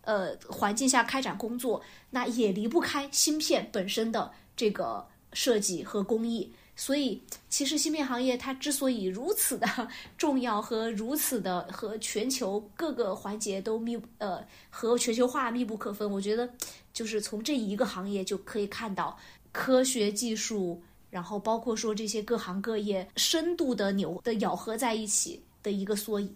[0.00, 1.80] 呃环境下开展工作？
[2.10, 6.52] 那也离不开芯片本身的这个设计和工艺。
[6.76, 9.88] 所以，其实芯片行业它之所以如此的
[10.18, 16.52] 重要和如此的和全球各个环节都密呃和全球化密不可分，我觉得
[16.92, 19.16] 就是从这一个行业就可以看到
[19.52, 20.82] 科学技术。
[21.14, 26.28] 然后，包括说这些各行各业深度的牛的咬合在一起的一个缩影。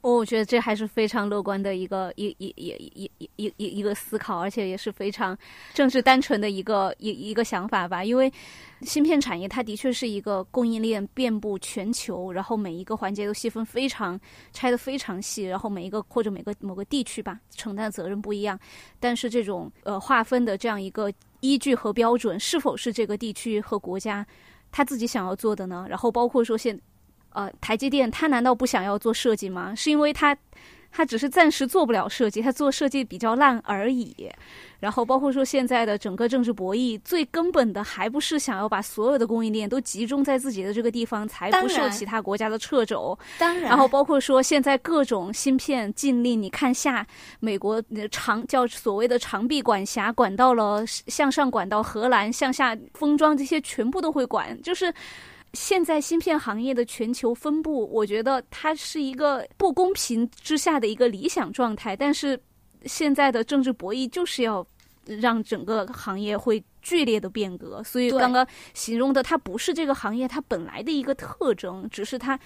[0.00, 5.36] 哦，我觉得这还是非常乐观的一个一一一一一一一个思考，而且也是非常
[5.74, 8.02] 政治单纯的一个一一个想法吧。
[8.02, 8.32] 因为
[8.80, 14.18] 芯片产业它的确是一个供应链遍布全球，然后每一个环节都细分非常
[14.54, 18.58] 拆得非常细，然后每一个或者每个某个地区吧，承担责任不一样。
[18.98, 21.12] 但是这种呃划分的这样一个。
[21.44, 24.26] 依据和标准是否是这个地区和国家
[24.72, 25.86] 他自己想要做的呢？
[25.88, 26.80] 然后包括说现，
[27.28, 29.74] 呃，台积电他难道不想要做设计吗？
[29.74, 30.34] 是因为他
[30.96, 34.14] 他只是暂时做不了设计，他做设计比较烂而已。
[34.78, 43.18] 然后包括说现在的整个政治博弈，最根本的还不是想要把所有的供应链都集中在自己的这个地方，才不受其他国家的掣肘。
[43.38, 47.04] 当然，然后包括说现在各种芯片禁令，你看下
[47.40, 47.82] 美国
[48.12, 54.94] 长叫所谓的长臂管辖，管到了向上管到荷兰，向下封装这些全部都会管，就是。
[55.54, 61.96] 现在芯片行业的全球分布，我觉得它是一个不公平之下的一个理想状态。
[61.96, 62.38] 但是
[62.84, 64.66] 现在的政治博弈就是要
[65.06, 72.38] 让整个行业会剧烈的变革，所以刚刚形容的它不是这个行业它本来的一个特征，只是它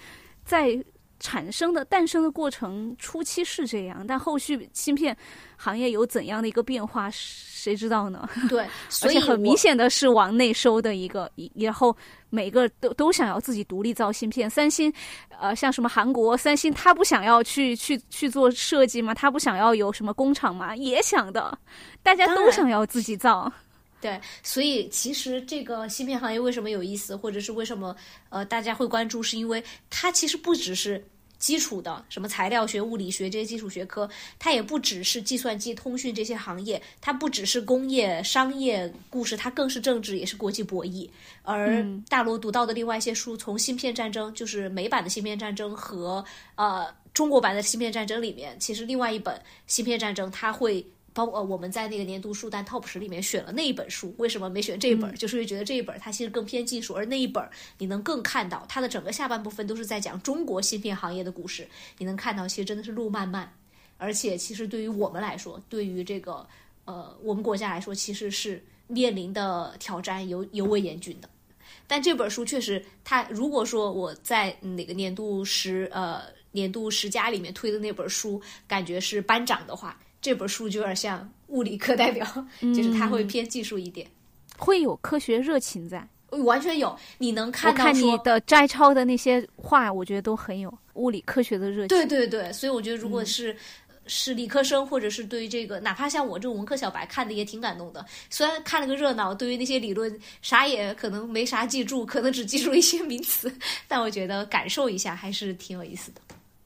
[0.45, 0.81] 在。
[1.19, 5.15] 产生的诞生的过程初期是这样，但后续芯片
[5.57, 8.27] 行业有怎样的一个变化，谁知道呢？
[8.47, 11.95] 对，所以很明显的是往内收的一个，然后
[12.29, 14.49] 每个都都想要自己独立造芯片。
[14.49, 14.91] 三星，
[15.39, 19.13] 呃，像什么韩国三星，他不想要去去去做设计吗？
[19.13, 20.75] 他不想要有什么工厂吗？
[20.75, 21.57] 也想的，
[22.01, 23.51] 大家都想要自己造。
[24.01, 27.93] 对，所以其实这个芯片行业为什么有意思，或者是为什么
[28.29, 31.05] 呃大家会关注，是因为它其实不只是
[31.37, 41.09] 基础的什么材料学、物理学这些基础学科，它也不只是计算机、通讯这些行业，它不只是工业、商业故事，它更是政治，也是国际博弈。
[41.43, 46.23] 而大罗读到的另外一些书，从芯片战争，就是美版的芯片战争和
[46.55, 50.85] 呃中国版的芯片战争里面，其实另外一本芯片战争，它会。
[51.13, 55.13] 包括我们在那个年度书单 TOP 十里面选了那一本书，为什么没选这一本？
[55.15, 57.43] 就是因为觉得这一本它其实更偏技术，而那一本
[57.77, 61.67] 你能更看到它的整个下半部分都是在讲中国芯片行业的故事。
[61.97, 63.51] 你能看到，其实真的是路漫漫，
[63.97, 66.47] 而且其实对于我们来说，对于这个
[66.85, 71.29] 呃我们国家来说，其实是面临的挑战尤尤为严峻的。
[71.87, 79.99] 但这本书确实，它如果说我在哪个年度十呃年度十佳里面推的那本书，感觉是班长的话。
[80.21, 82.25] 这本书就有点像物理课代表，
[82.61, 84.07] 就是它会偏技术一点，
[84.57, 86.95] 会有科学热情在，完全有。
[87.17, 91.87] 你能看到你的摘抄的那些话，我觉得都很有物理科学的热情。
[91.87, 93.55] 对对对，所以我觉得如果是
[94.05, 98.05] 是理科生，或者是对于这个，哪怕像我这种文科小白，看的也挺感动的。
[98.29, 103.51] 虽然看了个热闹，对于那些理论啥也可能没啥记住，可能只记住一些名词，
[103.87, 106.21] 但我觉得感受一下还是挺有意思的。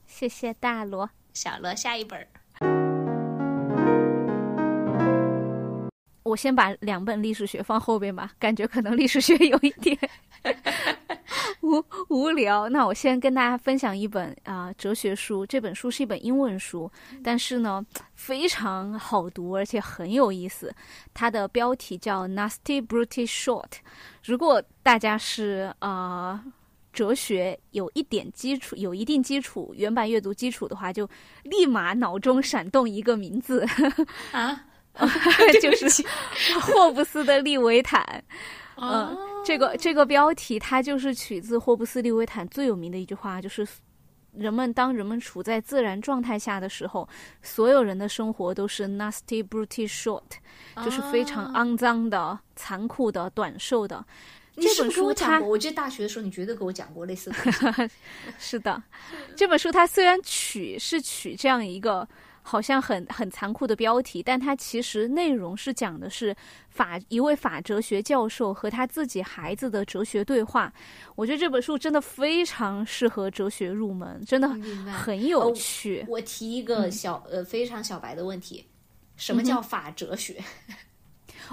[0.07, 2.25] 谢谢大罗，小罗，下一本。
[6.23, 9.97] 我先把两本历史学放后边吧，感觉可能历史学有一点
[11.61, 12.67] 无无聊。
[12.69, 16.91] 那我先跟大家分享一本啊哲学书，这本书是一本英文书，
[17.23, 20.73] 但是呢非常好读，而且很有意思。
[21.13, 23.63] 它的标题叫《Nasty British Short》。
[24.23, 26.43] 如果大家是啊
[26.91, 31.09] 哲学有一点基础、有一定基础、原版阅读基础的话，就
[31.43, 33.65] 立马脑中闪动一个名字
[34.31, 34.65] 啊。
[35.59, 36.05] 就是
[36.61, 38.23] 霍布斯的利维坦，
[38.77, 43.67] 嗯，这个这个标题它就是取自霍布斯利维坦最有名的一句话，就是
[44.33, 47.09] 人们当人们处在自然状态下的时候，
[47.41, 50.21] 所有人的生活都是 nasty, brutish, short，
[50.85, 54.05] 就是非常肮脏的、残酷的、短寿的。
[54.57, 57.89] 这本书他，我记得大学的时候你绝对给我讲过类似的。
[58.37, 58.83] 是的，
[59.35, 62.07] 这本书它虽然取是取这样一个。
[62.45, 66.35] 好像很很残酷的标题，但它其实内容是讲的是
[66.69, 70.71] 法一位法哲学教授和他自己孩子的哲学对话。
[71.15, 74.49] 我觉得这本书真的非常适合哲学入门，真的
[74.91, 76.05] 很有趣。
[76.09, 78.63] 我提一个小呃非常小白的问题：
[79.15, 80.37] 什么叫法哲学？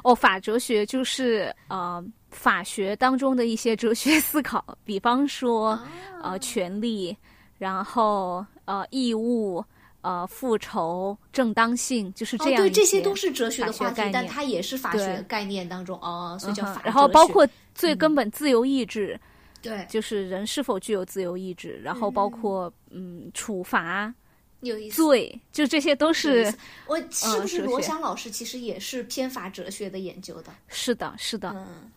[0.03, 5.81] 哦，法哲学就是呃法学当中的一些哲学思考，比方说
[6.23, 7.17] 呃权利，
[7.59, 9.65] 然后呃义务。
[10.03, 12.63] 呃，复仇、正当性就是这样。
[12.63, 16.81] 对，这些都是哲学的话题，但它也是法学概念当中哦，所以叫法。
[16.85, 19.21] 然后包括最根本自由意志，
[19.61, 21.79] 对，就是人是否具有自由意志。
[21.83, 24.13] 然后包括嗯，处罚、
[24.61, 26.51] 有意思，罪，就这些都是。
[26.87, 30.51] 我是不是罗翔老师其实也是偏法哲学的研究的？
[30.69, 31.51] 是的，是的。
[31.51, 31.91] 嗯，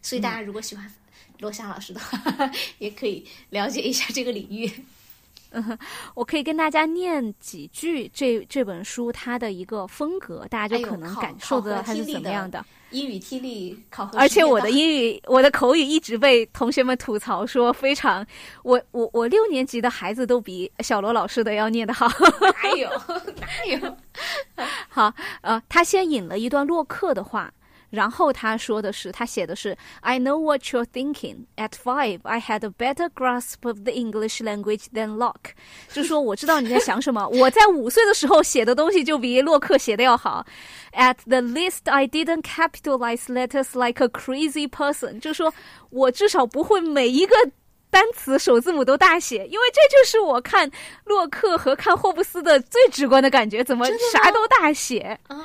[0.00, 0.90] 所以大家如果喜欢
[1.40, 4.70] 罗翔老师的话， 也可以了解一下这个领域。
[5.50, 5.78] 嗯，
[6.14, 12.64] 我可以跟大家念几句这这本书它的一个风格，大家就可能感受得到它是怎么样的。
[12.90, 18.26] 英语听力考核，而且我的英语，我的口语一直被同学们吐槽说非常，
[18.64, 22.08] 我我我六年级的孩子都比小罗老师的要念得好。
[22.08, 22.88] 哪有
[23.38, 23.96] 哪有？
[24.88, 27.52] 好，呃，他先引了一段洛克的话。
[27.90, 31.46] 然后他说的是，他写的是，I know what you're thinking.
[31.56, 35.50] At five, I had a better grasp of the English language than Locke.
[35.92, 37.28] 就说我知道你在想什么。
[37.28, 40.46] 我在五岁的时候写的东西就比洛克写的要好。
[40.92, 45.20] At the least, I didn't capitalize letters like a crazy person.
[45.20, 45.52] 就说
[45.90, 47.34] 我至少不会每一个。
[47.92, 50.70] 单词首字母都大写，因为这就是我看
[51.06, 53.64] 洛克和看霍布斯的最直观的感觉。
[53.64, 55.36] 怎么啥都大写啊？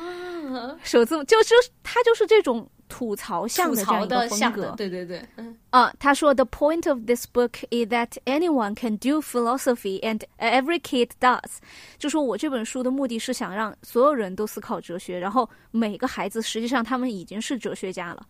[0.83, 2.69] 首字母就就他就是这种。
[2.87, 11.57] 吐槽向的这样一个风格，对对对，嗯啊，他说，The point of this book is that anyone can do philosophy and every kid does。
[11.97, 18.25] 就说我这本书的目的是想让所有人都思考哲学，然后每个孩子实际上他们已经是哲学家了。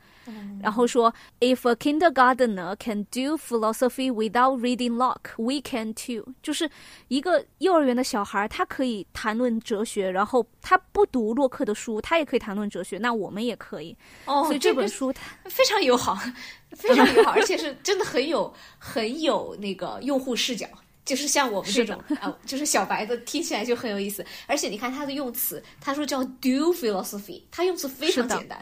[0.60, 6.34] 然后说，If a kindergartner can do philosophy without reading Locke, we can too。
[6.42, 6.68] 就是
[7.10, 13.96] 一个幼儿园的小孩，他可以谈论哲学，然后他不读洛克的书，他也可以谈论哲学，那我们也可以。
[14.26, 14.46] 哦。
[14.46, 16.18] 所以这本书它非常友好，
[16.76, 20.68] 非常友好，而且是真的很有很有那个用户视角，
[21.06, 24.26] 就是像我们这种啊，就是小白的听起来就很有意思。
[24.48, 28.60] 而且你看他的用词，他说叫 do philosophy，他用词非常简单。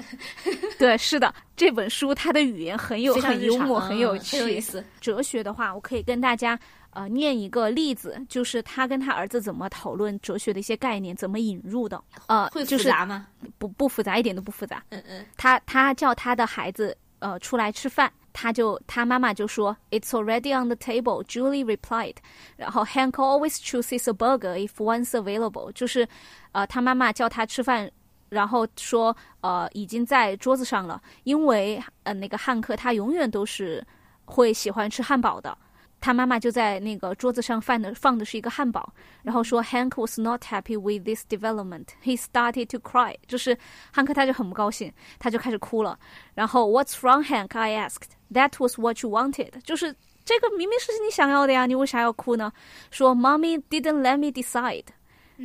[0.77, 4.83] 对，是的，这本书它的语言很有很幽默，很有趣，很有意思。
[5.01, 6.59] 哲学的话，我可以跟大家。
[6.95, 11.99] 呃，念一个例子，就是他跟他儿子怎么讨论哲学的一些概念，怎么引入的。
[12.27, 13.25] 呃，会复杂吗？
[13.57, 14.83] 不，不复杂，一点都不复杂。
[14.89, 15.25] 嗯嗯。
[15.35, 21.23] 他他叫他的孩子呃出来吃饭，他就他妈妈就说 It's already on the table.
[21.23, 22.17] Julie replied.
[22.57, 25.71] 然后 Hank always chooses a burger if one's available.
[25.71, 26.05] 就是
[26.51, 27.89] 呃他妈妈叫他吃饭，
[28.27, 33.81] 然后说呃已经在桌子上了，因为呃那个汉克他永远都是
[34.25, 35.57] 会喜欢吃汉堡的。
[36.03, 41.85] 他妈妈就在那个桌子上放的放的是一个汉堡，然后说 Hank was not happy with this development.
[42.03, 43.15] He started to cry.
[43.25, 43.57] 就是
[43.89, 45.97] 汉克他就很不高兴，他就开始哭了。
[46.33, 47.57] 然后 What's wrong, Hank?
[47.57, 48.09] I asked.
[48.33, 49.51] That was what you wanted.
[49.63, 49.95] 就是
[50.25, 52.51] 这个明明是你想要的呀，你为啥要哭呢？
[52.91, 54.87] 说 Mommy didn't let me decide.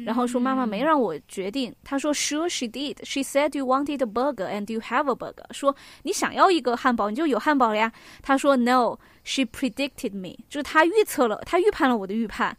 [0.05, 1.75] 然后说妈妈没让我决定。
[1.83, 2.97] 她说 Sure she did.
[3.05, 5.45] She said you wanted a burger and you have a burger.
[5.51, 7.91] 说你想要一个汉堡，你就有汉堡了呀。
[8.23, 10.37] 她说 No, she predicted me.
[10.49, 12.57] 就是她预测了，她预判了我的预判。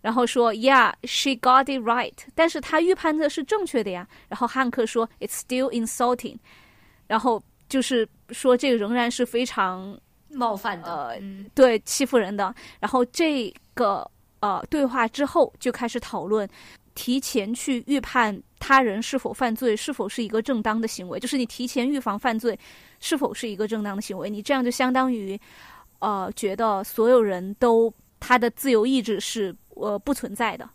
[0.00, 2.14] 然后说 Yeah, she got it right.
[2.34, 4.06] 但是她预判的是正确的呀。
[4.28, 6.38] 然后汉克说 It's still insulting.
[7.06, 11.20] 然后就是说这个仍然是非常冒犯的，呃，
[11.54, 12.54] 对欺负人的。
[12.80, 14.10] 然后这个。
[14.42, 16.48] 呃，对话之后就开始讨论，
[16.96, 21.20] 提前去预判他人是否犯罪，是否是一个正当的行为。
[21.20, 22.58] 就是你提前预防犯罪，
[22.98, 24.28] 是否是一个正当的行为？
[24.28, 25.40] 你这样就相当于，
[26.00, 30.68] 呃，觉得所有人都他的自由意志是呃不存在的。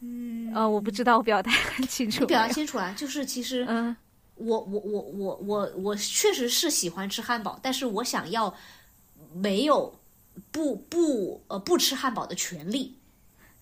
[0.00, 2.24] 嗯，呃，我不知道我表达很清楚。
[2.24, 3.96] 表达清楚啊，就是其实，嗯，
[4.36, 8.54] 我我我我我我确实是喜欢吃汉堡，但是我想要
[9.34, 9.92] 没有
[10.52, 12.94] 不不呃不吃汉堡的权利。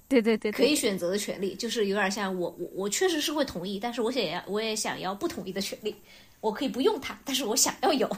[0.09, 5.95] 对对对，可以选择的权利，就是有点像我我我确实是会同意，但是我想要我也想要不同意的权利，
[6.41, 8.09] 我可以不用它，但是我想要有，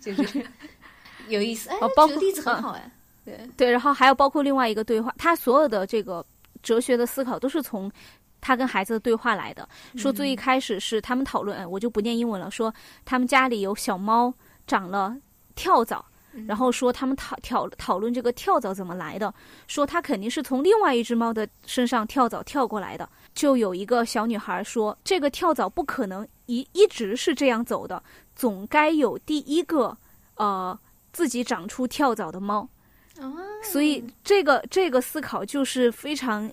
[0.00, 0.46] 就是
[1.28, 1.68] 有意思。
[1.68, 1.76] 哎，
[2.06, 2.90] 举个例子很好哎，
[3.24, 6.24] 对对，然后还有包括另外一个对话，他所有的这个
[6.62, 7.92] 哲学的思考都是从
[8.40, 9.68] 他跟孩子的对话来的。
[9.96, 12.74] 说最一开始是他们讨论，我就不念英文了，说
[13.04, 14.32] 他们家里有小猫
[14.66, 15.14] 长了
[15.54, 16.02] 跳蚤。
[16.46, 19.32] 然后说他们讨讨讨论这个跳蚤怎么来的，
[19.66, 23.08] 说它肯定是从另外一只猫的身上跳蚤跳过来的。
[23.34, 28.02] 就有一个小女孩说，这个跳蚤不可能一一直是这样走的，
[28.34, 29.96] 总该有第一个
[30.36, 30.78] 呃
[31.12, 32.68] 自己长出跳蚤的猫。
[33.62, 36.50] 所以这个这个思考就是非常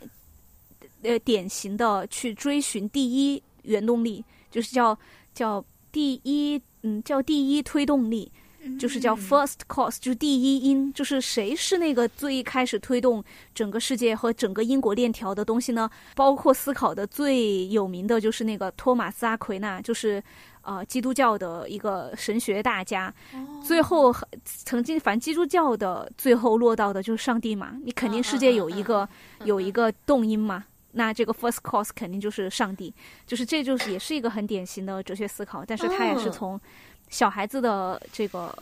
[1.04, 4.98] 呃典型的去追寻第一原动力，就是叫
[5.34, 8.32] 叫第一嗯叫第一推动力。
[8.80, 15.90] 就是叫 first cause，就是第一因，就是谁是那个最开始推动整个世界和整个因果链条的东西呢？
[16.16, 20.22] 包括思考的最有名的就是那个托马斯阿奎那，就是
[20.62, 23.14] 呃基督教的一个神学大家。
[23.64, 24.14] 最后
[24.44, 29.08] 曾经反正基督教的最后落到的就是上帝嘛，你肯定世界有一个
[29.44, 32.94] 有一个动因嘛，那这个 first cause 肯定就是上帝，
[33.28, 36.60] 就是这就是也是一个很典型的哲学思考，但是它也是从。
[37.10, 38.58] 小孩子的这个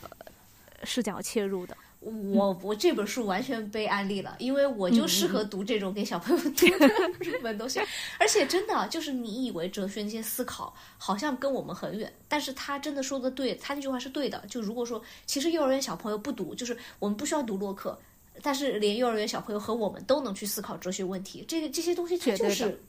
[0.83, 6.87] 视角切入的，我我这本书完全被安利了，因为我就适合读这种给小朋友读的
[7.19, 7.79] 入门东西，
[8.19, 14.43] 而且真的就是你以为哲学那些思考好像跟我们很远，但是他真的说的对，他那句话是对的。
[14.49, 17.97] 就如果说其实幼儿园小朋友不读，就是我们不需要读洛克，
[18.41, 22.79] 但是连幼儿园小朋友和我们都能去思考哲学问题，这个这些东西它就是。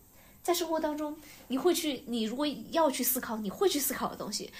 [0.43, 1.17] 在生活当中，
[1.49, 4.53] 你会去，你如果要去思考，你会去思考的东西，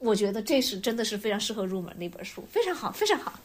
[0.00, 3.38] 我觉得这是真的是非常适合入门的一本书，非常好，非常好。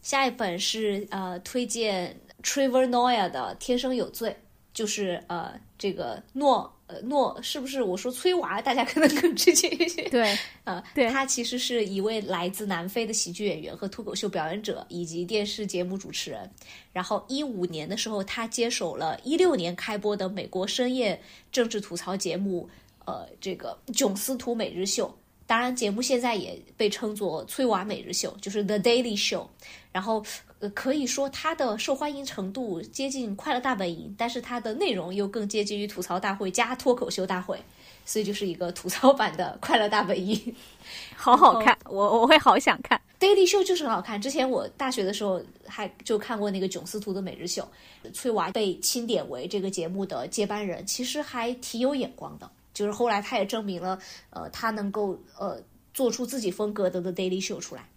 [0.00, 4.30] 下一本是呃推荐 Trevor Noya 的《天生有罪》，
[4.72, 10.02] 就是呃这个诺呃诺是不是我说崔娃，大家可能更直接一些。
[10.08, 16.50] 对，呃，对他其实是一位来自南非的喜剧演员和脱口秀表演者，以及电视节目主持人。
[16.92, 21.20] 然后一五年的时候，他接手了一六年开播的美国深夜
[21.52, 22.68] 政治吐槽节目，
[23.04, 25.14] 呃，这个囧斯图每日秀。
[25.46, 29.46] 当然，节目现在也被称作崔娃每日秀，就是 The Daily Show。
[29.90, 30.22] 然后，
[30.60, 37.56] 呃，可以说它的受欢迎程度接近《快乐大本营》，但是它的内容又更接近于吐槽大会加脱口秀大会，
[38.04, 40.36] 所以就是一个吐槽版的《快乐大本营》。
[41.16, 43.00] 好好看，我我会好想看。
[43.20, 44.20] Daily Show 就是很好看。
[44.20, 47.68] 之前我大学的时候还就看过那个囧斯图的每日秀，
[48.12, 52.50] 崔娃被钦点为这个节目的接班人，其实还挺有眼光的。
[52.74, 53.98] 就是后来他也证明了，
[54.30, 55.60] 呃，他能够呃
[55.92, 57.88] 做出自己风格的的 Daily Show 出来。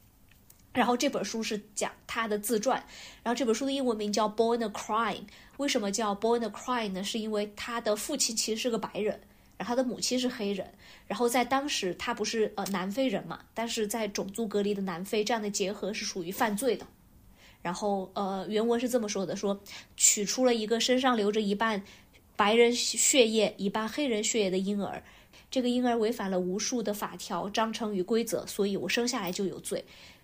[0.73, 2.81] 然后这本书是讲他的自传，
[3.23, 5.15] 然后这本书的英文名叫《Born a Crime》。
[5.57, 7.03] 为什么叫 Born a Crime 呢？
[7.03, 9.19] 是因为他的父亲其实是个白人，
[9.57, 10.73] 然后他的母亲是黑人。
[11.07, 16.87] 然后在当时他不是呃南非人嘛，但是在种族隔离的南非，这样的结合是属于犯罪的。
[17.61, 19.59] 然后呃原文是这么说的：说
[19.97, 21.83] 取出了一个身上流着一半
[22.37, 25.03] 白人血液、一半黑人血液的婴儿。
[25.51, 29.83] 这个婴儿违反了无数的法条、章程与规则，所以我生下来就有罪。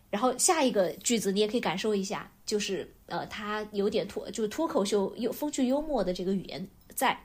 [0.09, 7.17] 然后下一个句子你也可以感受一下，就是呃，他有点脱，就是脱口秀有风趣幽默的这个语言在。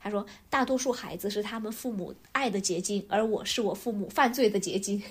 [0.00, 5.02] 他说，大多数孩子是他们父母爱的结晶，而我是我父母犯罪的结晶。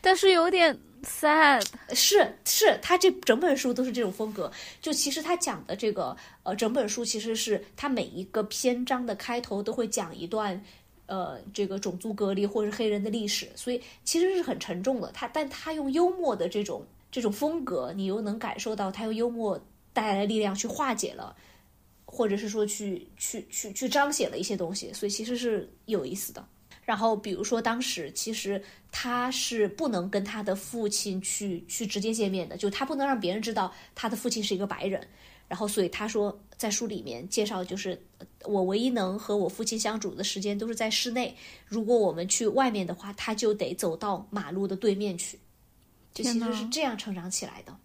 [0.00, 4.50] 但是有点 sad，是是，他这整本书都是这种风格。
[4.80, 10.62] 就其实他讲的这个呃，整本书其实是他每一个篇章的开头都会讲一段。
[11.06, 15.10] 呃，这个种族隔离或者是黑人的历史，所以其实是很沉重的。
[15.12, 19.60] 他，但他用幽默的这种这种风格，你又能感受到他用幽默
[19.92, 21.36] 带来的力量去化解了，
[22.06, 26.44] 或者是说去去去去彰显了一些东西，所以其实是有意思的。
[26.84, 35.06] 然后比如说当时其实他是不能跟他的父亲去去直接见面的，就他不能让别人知道他的父亲是一个白人。
[35.46, 38.00] 然后，所以他说，在书里面介绍，就是
[38.44, 41.34] 我唯一能和我父亲相处的时间都是在室内。
[41.66, 45.38] 如果我们去外面的话，他就得走到马路的对面去。
[46.12, 47.76] 就其实是这样成长起来的。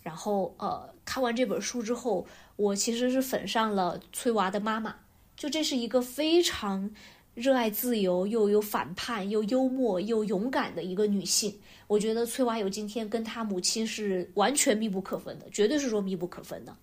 [0.00, 4.94] 然后，呃，看完这本书之后，我其实是粉上了崔娃的妈妈。
[5.36, 6.88] 就这是一个非常
[7.34, 11.52] 热爱自由，又有反叛，又幽默，又勇敢的一个女性。
[11.88, 16.76] 我觉得崔娃有今天跟她母亲是完全密不可分的，绝对是说密不可分的。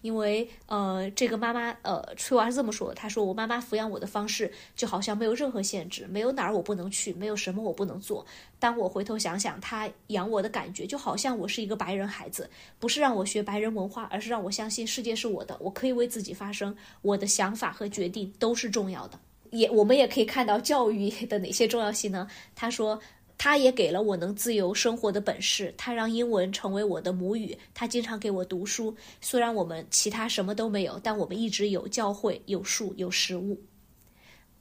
[0.00, 8.24] 因为呃，这个妈妈呃，崔娃是这么说的，她说我妈妈抚养我的方式就好像没有任何限制，没有哪儿我不能去，没有什么我不能做。
[8.58, 19.18] 当我回头想想，她养我的感觉就好像我是一个白人孩子，不是让我学白人文化，而是让我相信世界是我的，我可以为自己发声，我的想法和决定都是重要的。
[19.50, 22.28] 也我们也可以看到教育的哪些重要性呢？
[22.54, 23.00] 她说。
[23.38, 28.94] 他也给了我能自由生活的本事，他让英文成为我的母语，他经常给我读书。
[29.20, 33.58] 虽然我们其他什么都没有，但我们一直有教会、有树、有食物。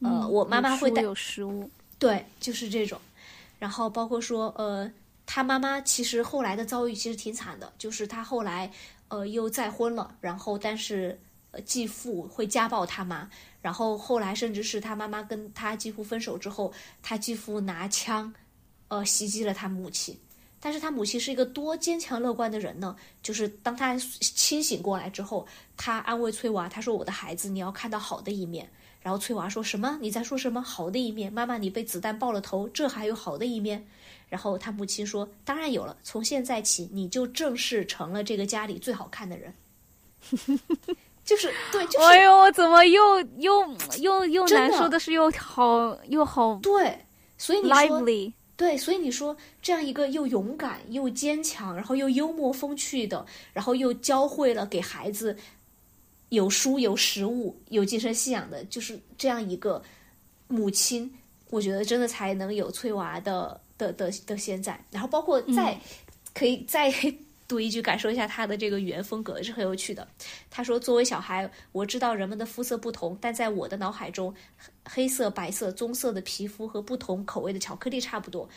[0.01, 1.67] 呃，我妈妈会带有食物，
[1.97, 3.01] 对，就是这种。
[3.57, 4.89] 然后包括说，呃，
[5.25, 8.71] 他妈妈其实后来的遭遇其实挺惨的，就是他后来
[9.07, 11.19] 呃又再婚了，然后但是
[11.49, 13.27] 呃继父会家暴他妈，
[13.59, 16.71] 然后后来甚至是他妈妈跟他继父分手之后，
[17.01, 18.31] 他继父拿枪。
[18.89, 20.17] 呃，袭击了他母亲，
[20.59, 22.95] 但是他母亲是一个多坚强乐观的人呢。
[23.21, 28.69] 就是当他清醒过来之后，他安慰翠娃，他说：“我的孩子，你要看到好的一面。”
[29.01, 29.97] 然后翠娃说什么？
[30.01, 31.31] 你在说什么好的一面？
[31.31, 33.87] 妈妈，你被子弹爆了头，这还有好的一面？
[34.27, 39.53] 然后他母亲说：“当然有了，从现在起，你就正式成了这个家里最好看的人。”
[41.23, 42.05] 就是对，就是。
[42.05, 47.05] 哎呦，我怎么又又又又难受的是又好又好对，
[47.37, 47.77] 所以你说。
[47.77, 48.33] lively。
[48.57, 55.37] 对，所以你说这样一个又勇敢又坚强，然后又幽默风趣的，然后又教会了给孩子
[56.29, 59.81] 有书、有食物、有精神信仰的，就是这样一个
[60.47, 61.09] 母亲，
[61.51, 64.83] 我觉得真的才能有翠娃的的的的现在。
[64.89, 65.79] 然后包括再、嗯、
[66.33, 66.91] 可以再
[67.47, 70.07] 读一句，感受一下他的这个语言风格是很有趣的。
[70.49, 74.33] 他说：“作为小孩，我知道人们的肤色不同，但在我的脑海中。”
[74.89, 78.47] 黑色、白色、棕色的皮肤和不同口味的巧克力差不多。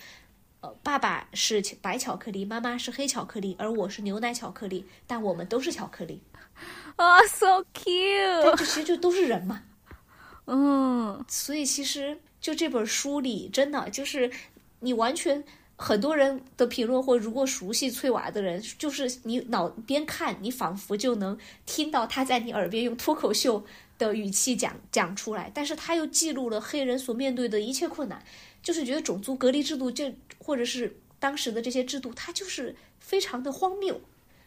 [0.60, 6.22] 呃，爸爸是白巧克力，妈妈是黑巧克力，而我是牛奶巧克力，但我们都是巧克力。
[6.94, 8.42] 啊，so cute。
[8.42, 9.62] 这其实就都是人嘛。
[10.46, 14.30] 嗯，所以其实就这本书里，真的就是
[14.78, 15.42] 你完全
[15.82, 23.64] 很多人的评论，或如果熟悉翠娃的人，就是你脑边看，你仿佛就能听到他在你耳边用脱口秀
[23.96, 25.50] 的语气讲讲出来。
[25.54, 28.22] 但是他又记录了黑人所面对的一切困难，
[28.62, 33.98] 就是觉得种族隔离制度这或者是当时的这些制度，它就是非常的荒谬，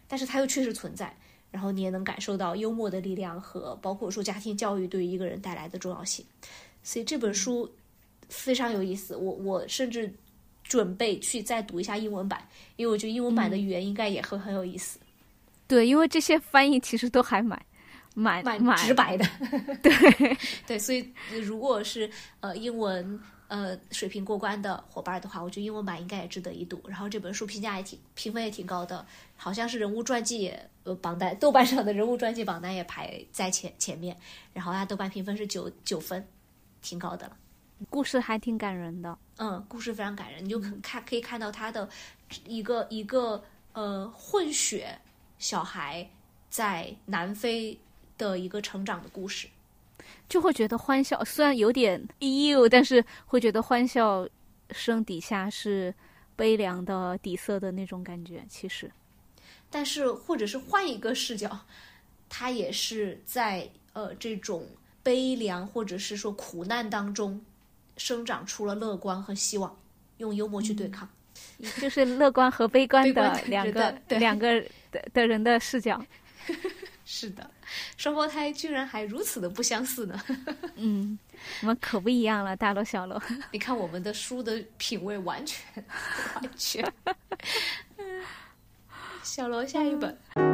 [0.08, 1.18] 但是它又确实存在。
[1.50, 6.24] 然后你也能感受到幽默的力量和包括说家庭教育对于一个人带来的重要性，
[6.84, 7.72] 所以这本书
[8.30, 9.16] 非常有意思。
[9.16, 10.14] 我我甚至
[10.74, 12.41] 准备去再读一下英文版，
[12.78, 14.97] 因为我觉得英文版的语言应该也会很有意思，
[15.67, 17.63] 对，因为这些翻译其实都还蛮
[18.15, 19.24] 蛮蛮直白的。
[19.84, 21.07] 对对，所以
[21.43, 22.09] 如果是
[22.39, 23.19] 呃英文
[23.49, 26.82] 呃水平过关的伙伴的话，我觉得英文版应该也值得一读。
[26.88, 29.05] 然后这本书评价也挺评分也挺高的，
[29.36, 34.17] 好像是人物传记也呃榜单豆瓣上的人物传记榜单也排在前前面，
[34.53, 36.28] 然后它豆瓣评分是九九分，
[36.82, 37.38] 挺高的了。
[37.90, 39.18] 故事还挺感人的。
[39.38, 41.90] 嗯，故事非常感人，你就可看可以看到他的
[42.46, 44.98] 一个一个呃混血
[45.40, 46.08] 小孩
[46.50, 47.78] 在南非
[48.18, 49.48] 的一个成长的故事。
[50.28, 54.28] 就会觉得欢笑，虽然有点 you，但是会觉得欢笑
[54.72, 55.94] 声底下是
[56.36, 58.44] 悲凉的底色的那种感觉。
[58.50, 58.92] 其实，
[59.70, 61.58] 但是或者是换一个视角，
[62.28, 64.68] 他也是在呃这种
[65.02, 67.40] 悲凉或者是说苦难当中
[67.98, 69.76] 生长出了乐观和希望，
[70.18, 71.08] 用幽默去对抗。
[71.80, 76.04] 就是乐观和悲观的的两个的两个的的人的视角。
[77.06, 77.50] 是的，
[77.98, 80.22] 双胞胎居然还如此的不相似呢。
[80.76, 81.18] 嗯，
[81.62, 83.22] 我们可不一样了，大罗小罗。
[83.52, 85.86] 你看我们的书的品味完全
[86.36, 86.94] 完全。
[89.22, 90.53] 小罗下一本。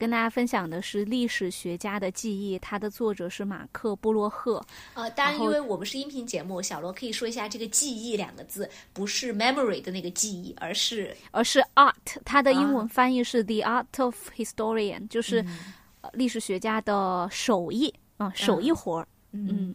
[0.00, 4.64] 跟大家分享的是历史学家的记忆，它的作者是马克·布洛赫。
[4.94, 11.94] 呃，当然，因为我们是音频节目，小罗可以说一下这个“记忆”两个字，不是 memory 的那个记忆，而是而是 art，
[12.24, 15.44] 它的英啊文翻译是 the art of historian，就是
[16.00, 19.08] 呃历史学家的手艺啊、手艺活儿。
[19.32, 19.74] 嗯，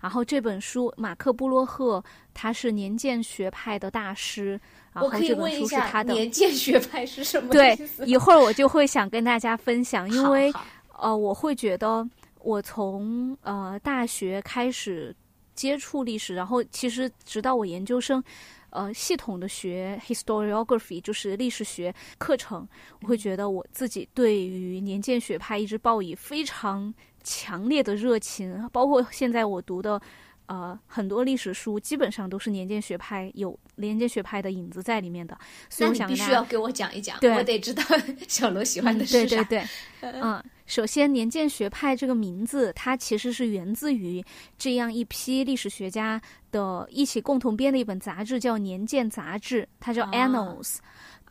[0.00, 2.02] 然后这本书，马克·布洛赫
[2.34, 4.60] 他是年鉴学派的大师，
[4.92, 6.12] 然后我可以这本问一下，书是他的。
[6.12, 10.52] 年鉴学派是什么对？，一会儿我就会想跟大家分享，因为
[10.98, 12.06] 呃，我会觉得
[12.40, 15.14] 我从呃大学开始
[15.54, 18.22] 接触历史，然后其实直到我研究生，
[18.68, 22.68] 呃，系统的学 historiography，就是历史学课程，
[23.00, 26.92] 我会觉得我自己对于年鉴学派一直抱以非常
[27.24, 29.98] 强烈的热情，包括现在我读的。
[30.46, 35.38] 呃，很多历史书基本上都是年鉴学派有年鉴学派的影子在里面的，
[35.70, 37.82] 所以那你必须要给我讲一讲，对我得知道
[38.28, 39.42] 小罗喜欢的嗯、是啥。
[39.44, 39.66] 对对
[40.00, 44.22] 对， 嗯，首先年鉴学派这个名字，它其实是源自于
[44.58, 46.20] 这样一批历史学家
[46.50, 50.76] 的一起共同编的一本杂志，叫《年鉴杂志》，它叫啊 Annals。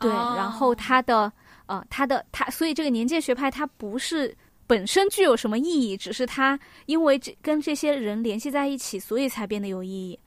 [0.00, 1.32] 对，然后哦它的
[1.66, 4.34] 呃，它的它，所以这个年鉴学派它不是。
[4.66, 5.96] 本身具有什么意义？
[5.96, 10.18] 只是它因为这跟这些人联系在一起，所以才变得有意义。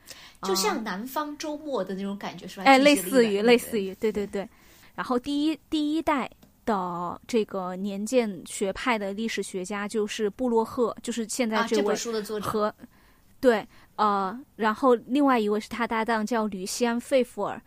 [0.43, 2.63] 就像南方周末的那种感觉，是吧？
[2.65, 4.47] 哎，类似于，类似于，对对对。
[4.93, 6.29] 然后第一第一代
[6.65, 12.73] 的这个年鉴学派的历史学家就是布洛赫，就是现在啊，这位本书的作者和、
[13.39, 13.65] 对
[13.95, 17.61] 呃，然后另外一位是他搭档叫吕西安·费弗尔，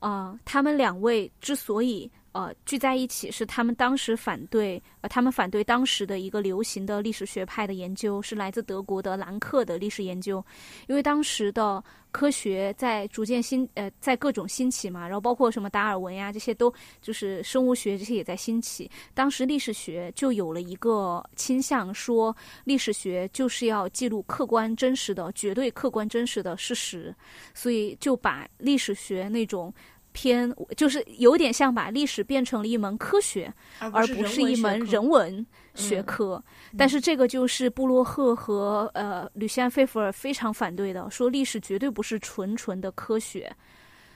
[0.00, 10.44] 呃，他们两位之所以呃聚在一起，是他们当时反对呃他们反对当时的一个流行的历史学派的研究，是来自德国的兰克的历史研究，
[10.86, 27.14] 因为当时的科学在逐渐兴呃在各种兴起嘛，然后包括什么达尔文呀这些都就是生物学这些也在兴起，当时历史学就有了一个倾向，说历史学就是要记录客观真实的、绝对客观真实的事实，
[27.54, 29.72] 所以就把历史学那种
[30.12, 35.44] 偏，就是有点像把历史变成了一门科学，而而不是一门人文
[35.74, 36.42] 学科。
[36.76, 43.50] 但是这个就是布洛赫和呃吕西安·费弗尔非常反对的，说历史绝对不是纯纯的科学，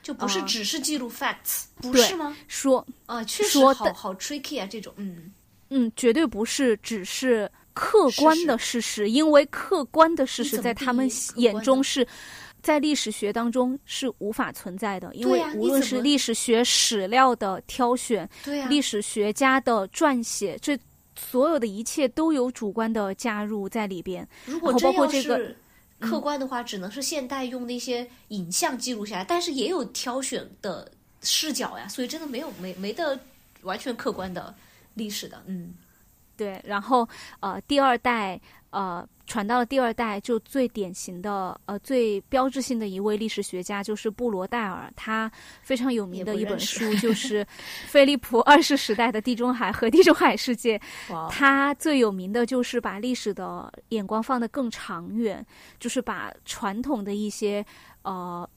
[0.03, 2.37] 就不是啊只是记录 facts，不是吗？
[2.49, 5.33] 说啊，确实说的好好 tricky 啊，这种，嗯，
[5.71, 12.07] 嗯，绝对不是只是客观的事实，因为客观的事实在他们眼中是。
[12.65, 20.77] 在历史学当中是无法存在的，因为无论是历史学史料的挑选、对呀、历史学家的撰写，这
[21.15, 24.27] 所有的一切都有主观的加入在里边。
[24.47, 25.57] 如果真要包括这个是
[25.99, 30.91] 客观的话，只能是现代用那些影像记录下来，但是也有挑选的
[31.21, 33.21] 视角呀，所以真的没有没没得
[33.61, 34.55] 完全客观的
[34.95, 35.75] 历史的，嗯，
[36.35, 36.59] 对。
[36.65, 37.07] 然后
[37.41, 38.41] 呃，第二代
[38.71, 39.07] 呃。
[39.27, 45.31] 传到了第二代，就最典型的、呃最标志性的一位历史学家就是布罗代尔，他
[45.63, 47.45] 非常有名的一本书就是
[47.87, 50.79] 《菲利普二世时代的地中海和地中海世界》。
[51.29, 55.45] 他最有名的就是把历史的眼光放得更长远，
[55.81, 57.65] 就是把传统的一些
[58.03, 58.49] 呃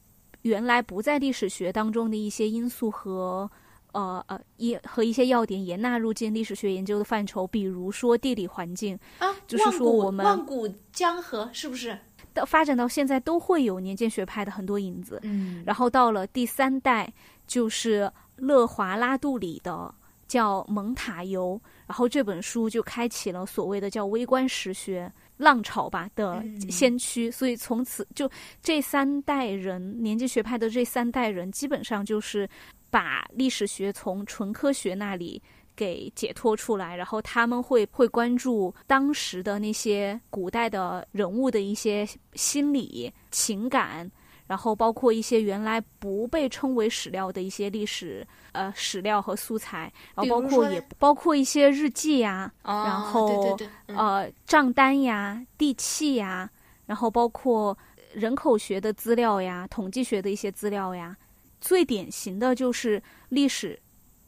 [0.42, 3.50] 原来不在历史学当中的一些因素和。
[3.94, 11.98] 呃呃，也和一些要点也纳入进历史学研究的范畴，比如说地理环境啊，就是说我们万古江河是不是？
[12.34, 15.20] 到发展到现在都会有年鉴学派的很多影子。
[15.24, 17.12] 嗯，然后到了第三代，
[17.48, 19.92] 就是勒华拉杜里的
[20.28, 27.32] 叫蒙塔尤，然后这本书就开启了所谓的叫微观史学浪潮吧的先驱。
[27.32, 28.30] 所以从此就
[28.62, 32.48] 这三代人年鉴学派的这三代人，基本上就是。
[32.90, 35.42] 把历史学从纯科学那里
[35.76, 44.10] 给解脱出来，然后他们会会关注当时的那些古代的人物的一些心理情感，
[44.48, 53.56] 然后包括一些原来不被称为史料的一些历史呃史料和素材，然后包括也包括一些日记呀，然后
[53.88, 56.50] 呃账单呀、地契呀，
[56.86, 57.78] 然后包括
[58.14, 61.16] 人口学的资料呀、统计学的一些资料呀。
[61.60, 63.80] 最典型的就是历史，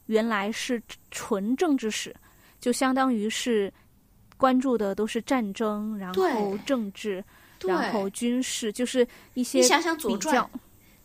[0.08, 2.16] 原来是纯政治史，
[2.60, 3.72] 就相当于是
[4.38, 7.24] 关注的都是战争，然后政治，
[7.66, 9.60] 然后军事，就是一些。
[9.60, 10.36] 你想想《左传》，《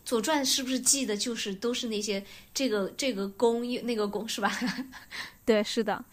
[0.03, 2.23] 左传》是不是记的就是都是那些
[2.53, 4.51] 这个这个公那个公是吧？
[5.45, 6.03] 对，是的。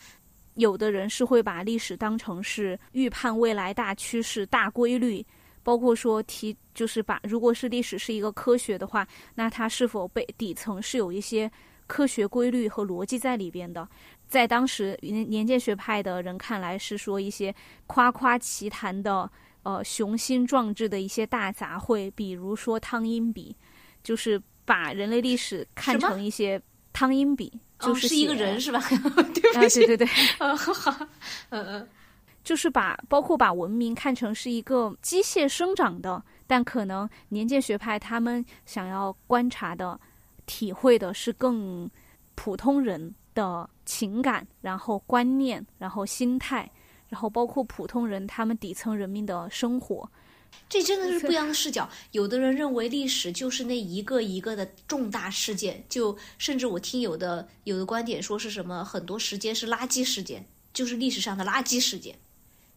[0.57, 5.25] 有的人是会把历史当成是预判未来大趋势、大规律。
[5.63, 11.51] 包括说提，就是把，如果是历史是一个科学的话，那它是否被底层是有一些
[11.87, 13.87] 科学规律和逻辑在里边的？
[14.29, 17.55] 在当时年年鉴学派的人看来，是说一些
[17.87, 19.31] 夸夸其谈的，
[19.63, 23.55] 呃，雄心壮志的一些大杂烩，比如说汤因比，
[24.03, 26.61] 就是把人类历史看成一些
[26.95, 28.83] 汤因比，就是一个人是吧？
[29.35, 30.09] 对不起，对对对，
[30.41, 31.07] 嗯好，
[31.51, 31.89] 嗯嗯。
[32.45, 39.99] 就是把包括把文明看成是一个机械生长的，但可能年鉴学派他们想要观察的、
[40.47, 41.89] 体会的是更
[42.35, 46.71] 普通人的情感，然后观念，然后心态，
[47.09, 50.11] 然后包括普通人他们底层人民的生活。
[50.69, 51.89] 这真的是不一样的视角。
[52.11, 62.15] 有的人认为历史就是那一个一个的重大事件，就甚至我听有的有的观点说是什么很多时间是垃圾事件，就是历史上的垃圾事件。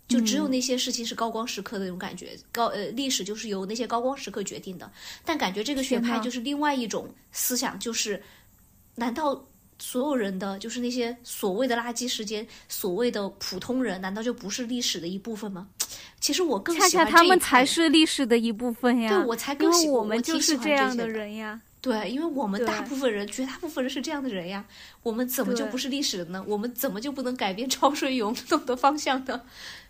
[0.07, 4.91] 就只有那些事情是高光时刻的那种感觉，高呃历史就是由那些高光时刻决定的。
[5.23, 8.21] 但感觉这个学派就是另外一种思想，就是
[8.95, 9.43] 难道
[9.79, 15.67] 所有人的就是那些所谓的垃圾时间，所谓的普通人，难道就不是历史的一部分吗？
[16.19, 19.09] 其实我更喜欢他们才是历史的一部分呀。
[19.09, 21.59] 对我才更喜欢我们就是这样的人呀。
[21.81, 24.65] 对，因为我们大部分人，绝大部分人是这样的人呀。
[25.03, 26.43] 我们怎么就不是历史的呢？
[26.47, 29.39] 我们怎么就不能改变 潮水涌动 的方向呢？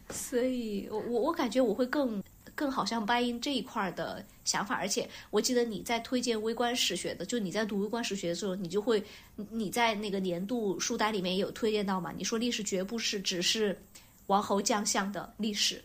[0.10, 9.04] 所以，我我我感觉我会更更好像掰音这一块的想法，而且我记得你在推荐微观史学的，就你在读微观史学的时候，你就会
[9.50, 12.14] 你在那个年度书单里面也有推荐到嘛？
[12.16, 13.78] 你说历史绝不是只是
[14.28, 15.84] 王侯将相的历史，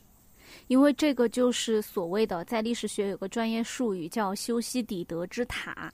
[0.68, 5.92] 因为这个就是所谓的在历史学有个专业术语叫修昔底德之塔。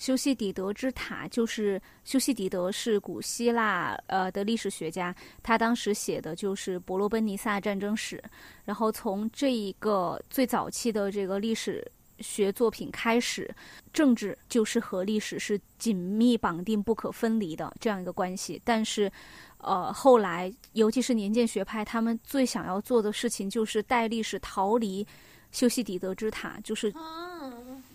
[0.00, 8.20] 修昔底德之塔就是修昔底德是古希腊呃的历史学家，他当时写的就是伯罗奔尼撒战争史。
[8.64, 11.86] 然后从这一个最早期的这个历史
[12.18, 13.54] 学作品开始，
[13.92, 18.58] 政治就是和历史是紧密绑定、不可分离的这样一个关系。
[18.64, 19.12] 但是，
[19.58, 25.06] 呃，后来尤其是年鉴学派，他们最想要做的事情就是带历史逃离
[25.52, 26.90] 修昔底德之塔，就是。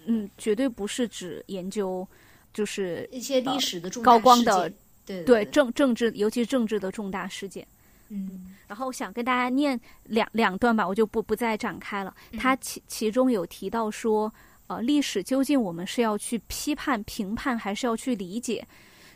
[0.05, 2.07] 嗯，绝对不是指研究，
[2.53, 4.71] 就是一些历史的高光的，
[5.05, 7.65] 对对政政治，尤其是政治的重大事件。
[8.09, 12.15] 嗯，然后想跟大家念两两段吧，我就不不再展开了。
[12.37, 14.31] 他其其中有提到说，
[14.67, 18.65] 呃，历史究竟我们是要去批判、评判，还是要去理解？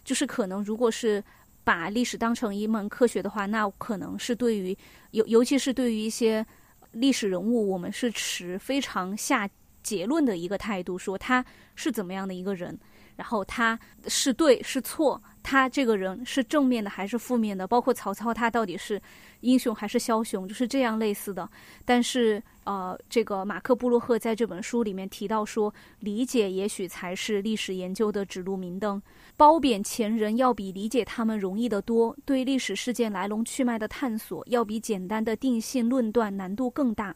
[0.04, 1.24] 就是可能如果是
[1.64, 4.76] 把历史当成一门科学的话，那可能是对于
[5.12, 6.44] 尤尤其是对于一些
[6.92, 9.48] 历史人物，我们是持非常下。
[9.84, 11.43] 结论的一个态度，说他
[11.75, 12.77] 是怎么样的一个人，
[13.15, 19.01] 然后他是对是错，他这个人是正面的还是负面的，包括曹操他到底是
[19.41, 21.49] 英雄还是枭雄，就是这样类似的。
[21.86, 29.01] 但是呃，这个马克布洛赫在这本书里面提到说，理解也许才是历史研究的指路明灯。
[29.36, 37.15] 褒贬前人要比理解他们容易得多，对历史事件来龙去脉的探索要比简单的定性论断难度更大。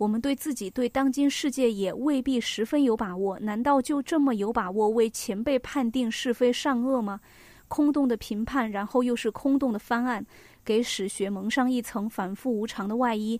[0.00, 7.20] 我们对自己、对当今世界也未必十分有把握，难道就这么有把握为前辈判定是非善恶吗？
[7.68, 10.24] 空洞的评判，然后又是空洞的翻案，
[10.64, 13.38] 给史学蒙上一层反复无常的外衣，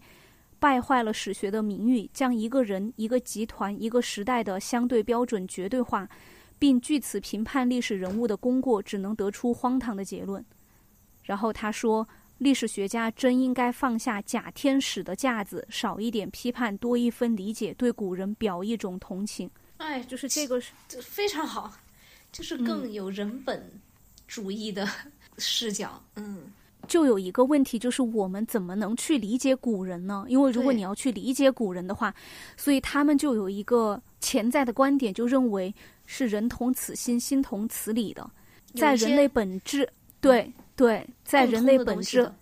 [0.59, 6.07] 败坏了史学的名誉，将一个人、一个集团、一个时代的相对标准绝对化，
[6.59, 10.45] 并据此评判历史人物的功过，只能得出荒唐的结论。
[11.23, 12.07] 然后他说。
[12.41, 19.49] 历史学家真应该放下假天使的架子，少一点批判，多一分理解，对古人表一种同情。
[19.77, 20.73] 哎，就是这个是
[21.03, 21.71] 非常好，
[22.33, 23.63] 就是更有人本
[24.27, 24.89] 主义的
[25.37, 26.03] 视角。
[26.17, 26.45] 嗯，
[26.89, 30.25] 就有一个问题，就是我们怎么能去理解古人呢？
[30.27, 32.15] 因为如果你要去理解古人的话，
[32.57, 35.75] 所以他们就有一个潜在的观点，就认为
[36.07, 38.31] 是人同此心，心同此理的，
[38.75, 39.87] 在人类本质
[40.23, 40.51] 对。
[40.81, 42.33] 对，在人类本质，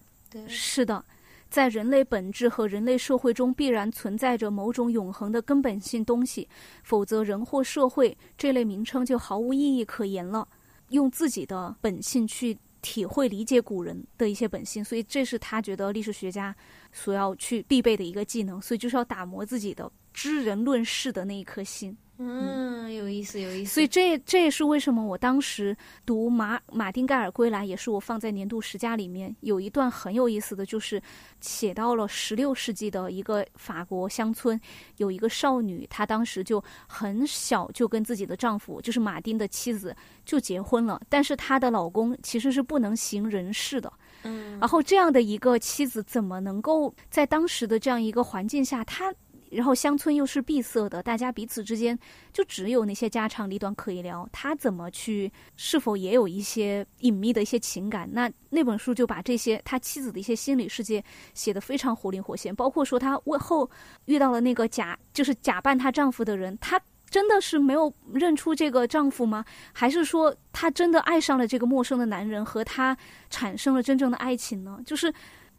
[0.47, 1.05] 是的，
[1.51, 6.49] 在人类本质和人类社会中必然存在着某种永恒的根本性东西，
[6.84, 10.47] 否则人或社会这类名称就毫无意义可言了。
[10.91, 16.55] 用自己的本性去体会理解古人的一些本性，所以这是他觉得历史学家
[16.93, 21.97] 所要去必备的一个技能，所以就是要打磨自己的知人论事的那一颗心。
[22.20, 23.74] 嗯，有意思，有意思。
[23.74, 31.00] 所以这这也是为什么我当时读马马丁盖尔归来，也是我放在年度十佳里面有一段很有意思的就是
[31.40, 34.60] 写到了十六世纪的一个法国乡村，
[34.96, 39.94] 有一个少女，她当时就很小就跟自己的丈夫，就是马丁的妻子
[40.24, 43.92] 就结婚了，但是她的老公其实是不能行人事的。
[44.24, 49.14] 嗯，然后这样的一个妻子怎么能够在当时的这样一个环境下，她？
[49.51, 51.99] 然后乡村又是闭塞的，大家彼此之间
[52.32, 54.28] 就只有那些家长里短可以聊。
[54.32, 55.32] 他怎么去？
[55.57, 58.09] 是否也有一些隐秘的一些情感？
[58.12, 61.03] 那那本书就把这些他妻子的一些心理世界
[61.34, 62.55] 写得非常活灵活现。
[62.55, 63.68] 包括说他为后
[64.07, 66.80] 遇到了那个假，就是假扮她丈夫的人，她
[67.11, 69.44] 真的是没有认出这个丈夫吗？
[69.72, 72.96] 还是说她真的爱上了这个陌生的男人，和他
[73.30, 74.78] 产生了真正的爱情呢？
[74.84, 75.12] 就是。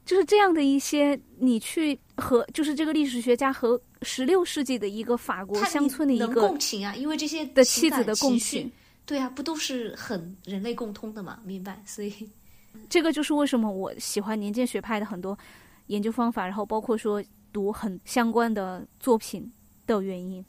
[0.10, 8.72] 就是这样的一些，你去和就是这个历史学家和十六世纪的一个法国乡村的一个共情啊，因为这些的妻子的共情，
[9.06, 11.40] 对啊，不都是很人类共通的嘛？
[11.46, 11.80] 明白？
[11.86, 12.12] 所以
[12.90, 15.38] 这个就是为什么我喜欢年鉴学派的很多
[15.86, 19.48] 研究方法，然后包括说读很相关的作品
[19.86, 20.44] 的原因。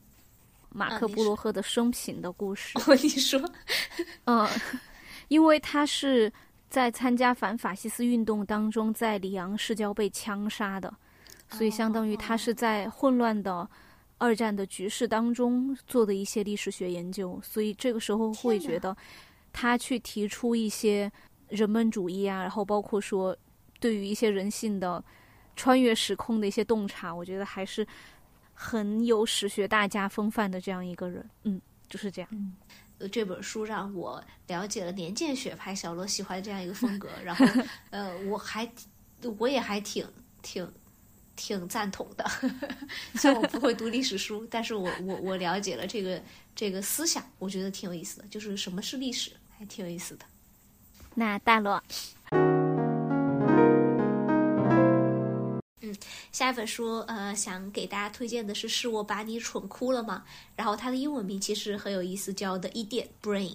[0.70, 3.38] 马克布罗赫的生平的故事， 我你说，
[4.24, 4.48] 嗯，
[5.28, 6.32] 因为他是。
[6.70, 10.94] 在参加反法西斯运动当中，在里昂市郊被枪杀的，
[11.50, 13.68] 所以相当于他是在混乱的
[14.18, 18.96] 二战的局势当中做的一些历史学研究，所以这个时候会觉得
[19.52, 21.10] 他去提出一些
[21.48, 23.36] 人本主义啊，然后包括说
[23.80, 25.02] 对于一些人性的
[25.56, 27.84] 穿越时空的一些洞察，我觉得还是
[28.54, 32.30] 很有史学大家风范的这样一个人，嗯，就是这样。
[33.08, 37.46] 这本书让我了解了年鉴学派小罗喜欢这样一个风格， 然后
[37.90, 38.70] 呃，我还
[39.38, 40.06] 我也还挺
[40.42, 40.70] 挺
[41.36, 42.24] 挺赞同的。
[43.14, 46.22] 虽然我不会读历史书，但是我我我了解了这个
[46.54, 48.28] 这个思想，我觉得挺有意思的。
[48.28, 50.24] 就是什么是历史，还挺有意思的。
[51.14, 51.82] 那大罗。
[56.32, 60.24] 下一本书，呃，想给大家推荐的是《是我把你蠢哭了吗》？
[60.56, 63.50] 然后它的英文名其实很有意思，叫《The Idiot Brain》，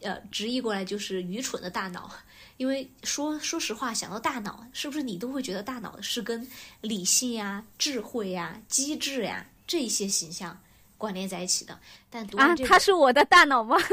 [0.00, 2.10] 呃，直译过来就是“愚蠢的大脑”。
[2.56, 6.48] 因为说说实话，想到大脑，是不是你都会觉得大脑是跟
[6.80, 10.58] 理性呀、智慧呀、机智呀这些形象
[10.96, 11.78] 关联在一起的？
[12.08, 13.76] 但读完这啊，它是我的大脑吗？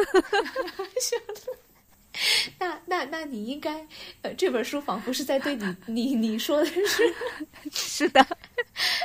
[2.59, 3.85] 那那那你应该，
[4.21, 7.13] 呃，这本书仿佛是在对你你你说的是
[7.71, 8.25] 是的，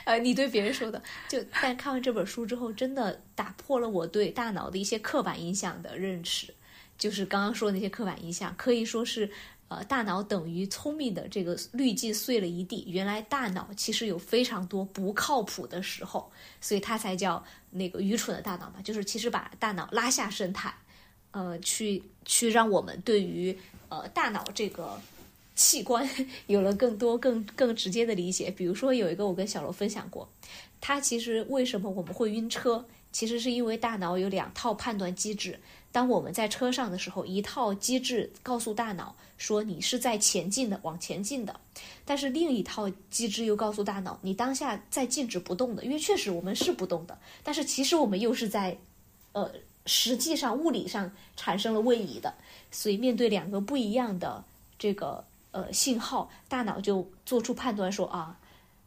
[0.04, 1.02] 呃，你对别人说的。
[1.28, 6.52] 就但看完这本书之后，真的打破了我对大脑的一些刻板印象的认识。
[6.98, 9.30] 就是刚刚说的那些刻板印象，可以说是
[9.68, 12.84] 呃，大脑等于聪明的这个滤镜碎了一地。
[12.88, 16.30] 原来大脑其实有非常多不靠谱的时候，
[16.60, 18.82] 所以它才叫那个愚蠢的大脑嘛。
[18.82, 20.74] 就是其实把大脑拉下神坛。
[21.30, 23.56] 呃，去去让我们对于
[23.88, 25.00] 呃大脑这个
[25.54, 26.08] 器官
[26.46, 28.50] 有了更多更更直接的理解。
[28.50, 30.28] 比如说，有一个我跟小罗分享过，
[30.80, 35.58] 他其实为什么我们会晕车，其实是因为大脑有两套判断机制。
[35.90, 41.52] 当我们在车上的时候，一套机制告诉大脑说你是在前进的，往前进的；
[42.04, 48.76] 但是另一套机制又告诉大脑你当下在静止不动的，因为确实我们是不动的，但是其实我们又是在，
[49.32, 49.50] 呃，
[49.88, 52.32] 实际上物理上产生了位移的。
[52.70, 54.44] 所以面对两个不一样的
[54.78, 58.38] 这个呃信号，大脑就做出判断说啊。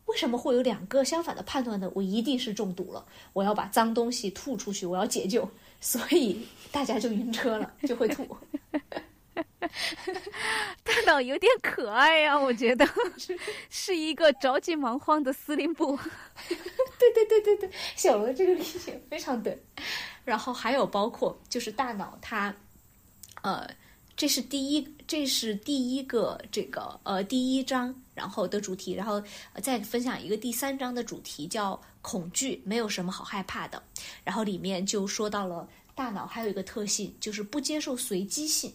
[0.08, 1.90] 为什么会有两个相反的判断呢？
[1.96, 5.50] 我一定是中毒了，我要把脏东西吐出去，我要解救，
[5.80, 8.28] 所以大家就晕车了，就会吐。
[10.84, 12.88] 大脑有点可爱呀，我觉得
[13.70, 15.98] 是一个着急忙慌的司令部。
[16.48, 19.62] 对对对对对，小罗这个理解非常对。
[20.26, 22.56] 然后还有包括就是大脑它，
[23.42, 23.70] 呃。
[24.14, 29.24] 这是第一，这是第一个这个呃第一章，然后的主题，然后
[29.64, 33.82] 再分享一个第三章的主题叫恐惧，没有什么好害怕的。
[34.24, 38.72] 然后里面就说到了大脑还有一个特性，就是不接受随机性，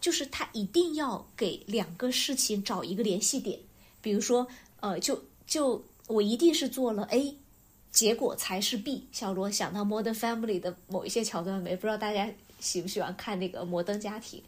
[0.00, 3.58] 就是他一定要给两个事情找一个联系点。
[4.00, 4.46] 比如说，
[4.80, 7.36] 呃，就就我一定是做了 A，
[7.90, 9.08] 结果才是 B。
[9.12, 11.74] 小罗想到《Modern Family》的某一些桥段没？
[11.74, 12.30] 不知道大家
[12.60, 14.40] 喜不喜欢看那个《摩登家庭》。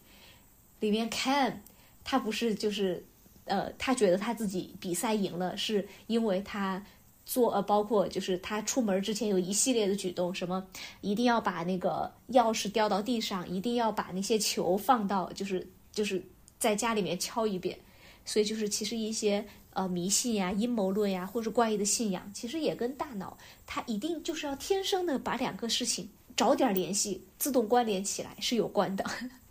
[0.79, 1.57] 里面 Ken，
[2.05, 3.05] 他不是就是，
[3.45, 6.83] 呃，他觉得他自己比赛赢了，是因为他
[7.31, 10.67] 做呃，包括就是他出门之前有一系列的举动，什么
[11.01, 16.21] 一定要把那个钥匙掉到地上，一定要把那些球放到，就是就是
[16.59, 17.79] 在家里面敲一遍。
[18.25, 29.05] 所以就是其实一些呃迷信呀、阴谋论呀，或者怪异的信仰，其实也跟大脑它一定就是要天生的把两个事情找点联系，自动关联起来是有关的。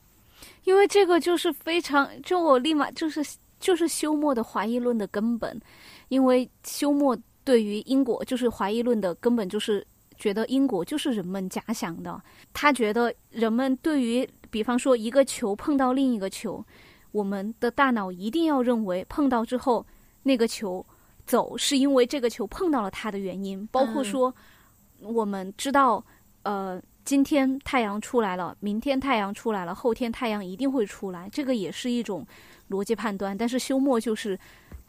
[0.66, 3.26] 因为这个就是非常，就我立马就是
[3.58, 5.58] 就是休谟的怀疑论的根本，
[6.10, 7.18] 因为休谟
[7.50, 9.84] 对于因果就是怀疑论的根本就是
[10.18, 12.22] 觉得因果就是人们假想的，
[12.54, 16.64] 他觉得人们对于比方说一个球碰到另一个球，
[17.12, 19.84] 我们的大脑一定要认为碰到之后
[20.22, 20.86] 那个球
[21.26, 24.32] 走是因为这个球碰到了它的原因，包括说
[25.02, 26.06] 我们知道
[26.44, 26.80] 呃。
[27.06, 32.24] 今天太阳出来了，明天太阳出来了，后天太阳一定会出来，这个也是一种
[32.70, 33.36] 逻辑判断。
[33.36, 34.38] 但是休谟就是，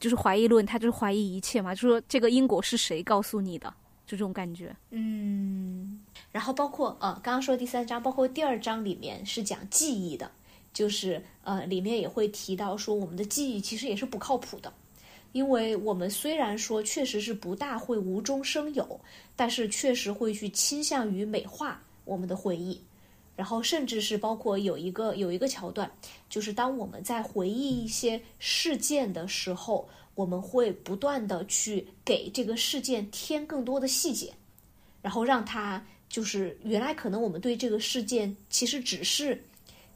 [0.01, 3.68] 就是怀疑论，他就是怀疑一切嘛，就说这个因果是谁告诉你的，
[4.07, 4.74] 就这种感觉。
[4.90, 6.01] 嗯，
[6.32, 10.28] 然后包括呃，刚刚说第三章，包括第二章里面是讲记忆的，
[10.72, 14.72] 就是呃，里面也会提到说我们的记忆其实也是不靠谱的，
[15.32, 18.98] 因为我们虽然说确实是不大会无中生有，
[19.36, 21.80] 但是确实会去倾向于美化。
[22.07, 22.80] 我们的回忆，
[23.41, 25.91] 然后甚至是包括有一个有一个桥段，
[26.28, 34.30] 就是当我们在回忆一些事件的时候，我们会不断的去给这个事件添更多的细节，
[35.01, 39.43] 然后让它就是原来可能我们对这个事件其实只是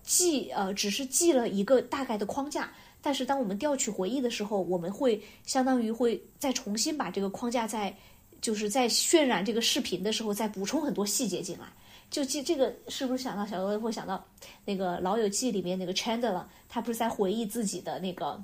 [0.02, 2.72] 记呃只是记了一个大概的框架，
[3.02, 7.94] 但是当我们调取回忆的时候，我们会相当于会再重新把这个框架在
[8.40, 11.66] 就是在渲染这个视频的时候再补充很多细节进来。
[12.10, 14.24] 就记这个是不是想到小罗会想到
[14.64, 18.40] 那个《老友记》里面那个 Chandler，他不是在回忆自己的那个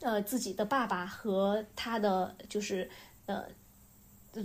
[0.00, 2.88] 呃自己的爸爸和他的就是
[3.26, 3.44] 呃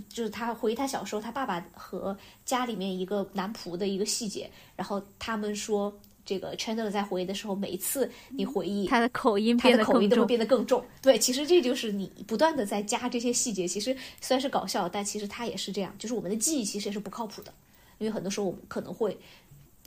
[0.08, 5.94] 就是他回忆他小时候他爸爸和家里面一个男仆的一个细节，然后他们说
[6.24, 10.84] 这个 Chandler 在回忆的时候，每一次你回忆他的口音，他的口音都会变得更重。
[11.00, 17.54] 对，其实这就是你不断的在加这些细节，其实虽然是搞笑，但其实他也是这样，就是我们的记忆其实也是不靠谱的。
[17.98, 19.18] 因为很多时候我们可能会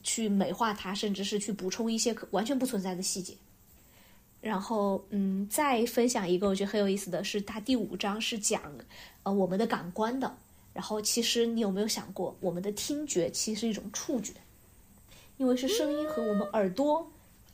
[0.04, 3.36] 去美化它，甚至是去补充一些可完全不存在的细节。
[4.42, 8.62] 然后，嗯，再分享一个我觉得很有意思的是，它第五章是讲
[9.24, 10.34] 呃我们的感官的。
[10.74, 14.32] 然后，其实你有没有想过，我们的听觉其实是一种触觉，
[15.36, 17.06] 因为是声音和我们耳朵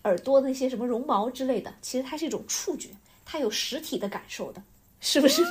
[0.04, 2.90] 耳朵那些什么绒毛之类的，其实它是一种触觉，
[3.26, 4.62] 它有实体的感受的，
[5.02, 5.42] 是不是？
[5.42, 5.50] 没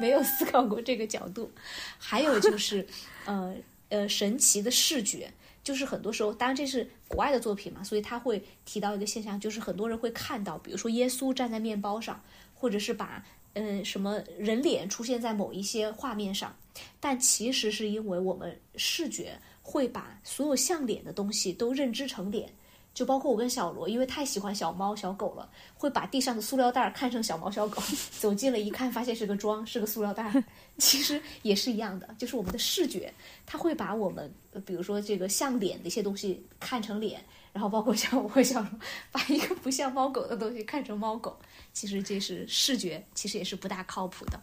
[0.00, 1.50] 没有思考过这个角度。
[1.98, 2.86] 还有就是，
[3.24, 3.54] 呃。
[3.94, 5.32] 呃，神奇的视觉，
[5.62, 12.20] 就是很多时候，当然这是国外的作品嘛，所以他会提到一个现象，就是很多人会看到，比如说耶稣站在面包上，
[12.54, 16.52] 或者是把嗯什么人脸出现在某一些画面上，
[16.98, 22.52] 但其实是因为我们视觉会把所有像脸的东西都认知成脸。
[22.94, 27.82] 就包括我跟小罗，因为太喜欢小猫小狗了，会把地上的塑料袋看成小猫小狗。
[28.18, 30.32] 走近了一看，发现是个桩，是个塑料袋。
[30.78, 33.12] 其实也是一样的，就是我们的视觉，
[33.44, 34.32] 它会把我们，
[34.64, 37.20] 比如说这个像脸的一些东西看成脸，
[37.52, 38.70] 然后包括像 我和小罗，
[39.10, 41.36] 把一个不像猫狗的东西看成猫狗。
[41.72, 44.40] 其实这是视觉，其实也是不大靠谱的。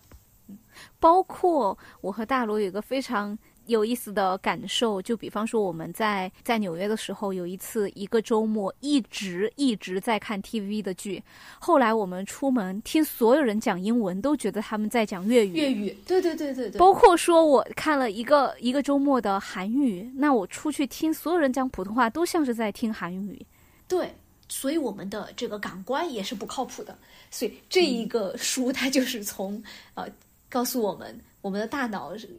[0.49, 0.57] 嗯
[0.99, 3.38] 包括我和大罗有个非常。
[3.72, 11.23] 有意思的感受，就比方说我们在在纽约的时候，有一次一个周末一直一直在看 TV 的剧，
[11.57, 15.53] 后来我们出门听所有人讲英文，都觉得他们在讲粤语。
[15.53, 16.77] 粤语，对对对对对。
[16.77, 23.43] 包括说我看了一个一个周末的韩语，那我出去听所有人讲普通话，都像是在听韩语。
[23.88, 24.14] 对，
[24.48, 26.98] 所以我们的这个感官也是不靠谱的。
[27.30, 30.06] 所以这一个书它就是从呃
[30.49, 32.30] 告诉我们，我们的大脑是。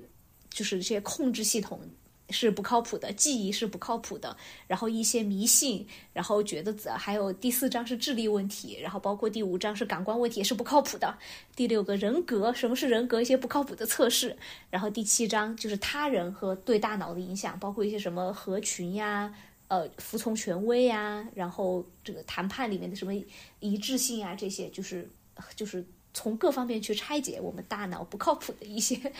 [0.53, 1.81] 就是这些控制系统
[2.31, 4.35] 是不靠谱的，记忆是不靠谱的，
[4.66, 11.15] 然后一些迷信，然后觉得还有第四章是智力问题，然后包括第五章是感官问题也是不靠谱的，
[11.55, 13.20] 第六个人格，什么是人格？
[13.20, 14.35] 一些不靠谱的测试，
[14.70, 19.35] 然后第七章就是他人和对大脑的影响，包括一些什么合群呀，
[19.69, 23.12] 呃，服从权威呀，然后这个谈判里面的什么
[23.61, 25.07] 一致性啊，这些就是
[25.55, 25.85] 就是
[26.15, 29.12] 从各方面去拆解我们大脑不靠谱的一些。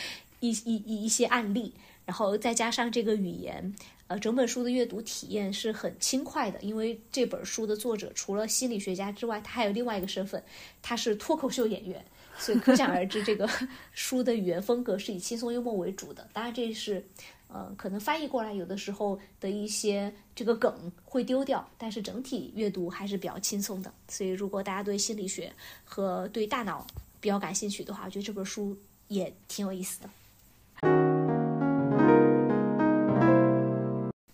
[0.43, 1.73] 一一一一些案例，
[2.05, 3.73] 然后再加上这个语言，
[4.09, 6.61] 呃，整本书的阅读体验是很轻快的。
[6.61, 10.43] 因为这本书的作者除了心理学家之外，他还有另外一个身份，
[10.83, 12.05] 他是脱口秀演员，
[12.39, 13.49] 所以可想而知，这个
[13.95, 16.29] 书的语言风格是以轻松幽默为主的。
[16.33, 17.07] 当然，这是，
[17.47, 23.95] 呃，可能翻译过来有的时候的一些这个梗会丢掉，但是整体阅读还是比较轻松的。
[24.09, 25.53] 所以，如果大家对心理学
[25.85, 26.85] 和对大脑
[27.21, 30.11] 比较感兴趣的话，我觉得这本书也挺有意思的。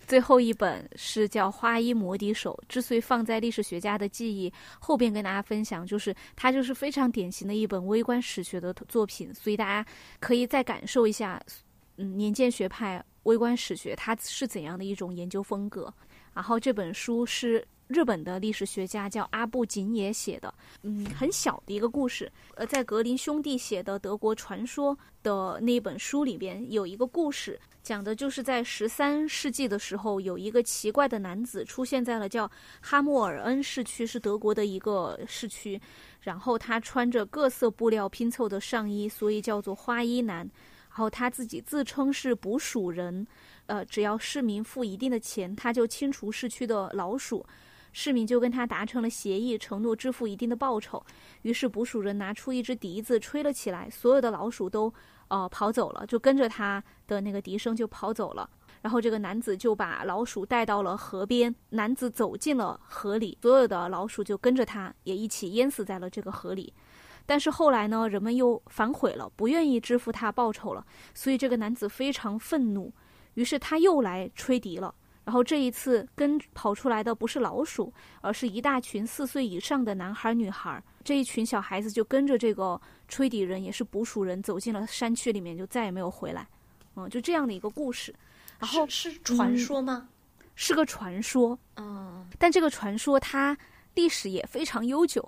[0.08, 9.86] 最后一本是叫《花衣魔笛手》，之所以放在历史学家的记忆后边跟大家分享，就是它就是非常典型的一本微观史学的作品，所以大家
[10.18, 11.38] 可以再感受一下，
[11.98, 15.92] 嗯，年鉴学派微观史学它是怎样的一种研究风格。
[16.32, 17.62] 然后这本书是。
[17.88, 20.52] 日本的历史学家叫阿布景野写的，
[20.82, 22.30] 嗯，很小的一个故事。
[22.54, 32.50] 呃，在格林兄弟写的《德国传说》的那本书里边，有一个故事，讲的就是在十三世纪的时候，有一个奇怪的男子出现在了叫
[32.82, 35.80] 哈默尔恩市区，是德国的一个市区。
[36.20, 40.38] 然后他穿着各色布料拼凑的上衣，所以叫做花衣男。
[40.90, 43.26] 然后他自己自称是捕鼠人，
[43.66, 47.46] 呃，只要市民付一定的钱，他就清除市区的老鼠。
[47.92, 51.04] 市民就跟他达成了协议，承诺支付一定的报酬。
[51.42, 54.92] 于是捕鼠人拿出一只笛子吹了起来，所有的老鼠都
[55.28, 58.48] 呃跑走了，就跟着他的那个笛声就跑走了。
[58.80, 66.72] 然后这个男子就把老鼠带到了河边，男子走进了河里，所有的老鼠就跟着他，也一起淹死在了这个河里。
[67.26, 72.92] 但是后来呢，人们又反悔了，不愿意支付他报酬了，所以这个男子非常愤怒，
[73.34, 74.94] 于是他又来吹笛了。
[75.28, 77.92] 然后这一次跟跑出来的不是老鼠，
[78.22, 80.82] 而是一大群四岁以上的男孩女孩。
[81.04, 86.48] 这一群小孩子就跟着这个吹笛人，也是捕鼠人，走进了山区里面，就再也没有回来。
[86.96, 88.14] 嗯，就这样的一个故事。
[88.58, 90.08] 然后是传说吗？
[90.54, 91.58] 是个传说。
[91.76, 93.54] 嗯，但这个传说它
[93.96, 95.22] 历史也非常悠久，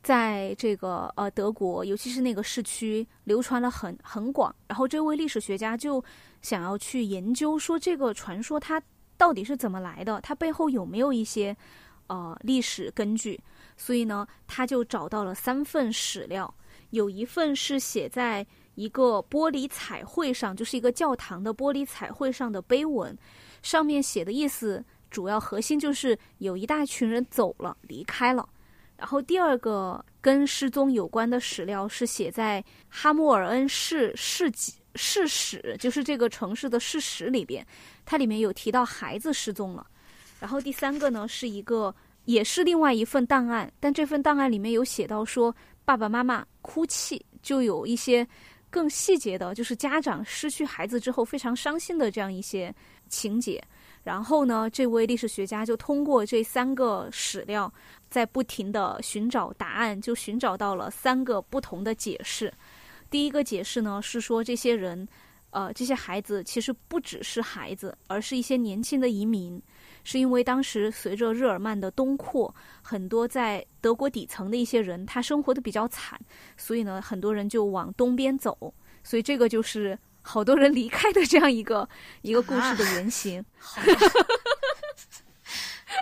[0.00, 4.54] 在这个呃德国，尤其是那个市区流传了很很广。
[4.68, 6.00] 然后这位历史学家就
[6.40, 8.80] 想要去研究，说这个传说它。
[9.20, 10.18] 到底是怎么来的？
[10.22, 11.54] 它背后有没有一些，
[12.06, 13.38] 呃，历史根据？
[13.76, 16.52] 所以呢，他就找到了三份史料，
[16.88, 23.14] 有一份是写在一个玻璃彩绘上，就是一个教堂的玻璃彩绘上的碑文，
[23.60, 28.48] 上面写的意思主要核心就是有一大群人走了，离开了。
[28.96, 34.72] 然后第二个跟失踪有关的史料是写在哈默尔恩市市级。
[34.96, 37.64] 事史就是这个城市的事实里边，
[38.10, 39.86] 它里面有提到孩子失踪了。
[40.40, 45.54] 然后第三个呢，是一个也是另外一份档案，但这份档案里面有写到说
[45.84, 48.26] 爸爸妈妈哭泣，就有一些
[48.68, 52.74] 更细节的，就是家长失去孩子之后非常伤心的这样一些
[53.08, 53.62] 情节。
[54.02, 57.72] 然后呢，这位历史学家就通过这三个史料，
[58.08, 62.52] 在不停的寻找答案，就寻找到了三个不同的解释。
[63.08, 65.06] 第一个解释呢是说，这些人，
[65.50, 69.60] 呃，这些孩子其实不只是孩子，而是一些年轻的移民，
[70.04, 76.20] 是因为当时随着日耳曼的东扩，很多在德国底层的一些人，他生活的比较惨，
[76.56, 78.72] 所以呢，很多人就往东边走，
[79.02, 81.88] 所以这个就是好多人离开的这样一个
[82.22, 83.44] 一个故事的原型。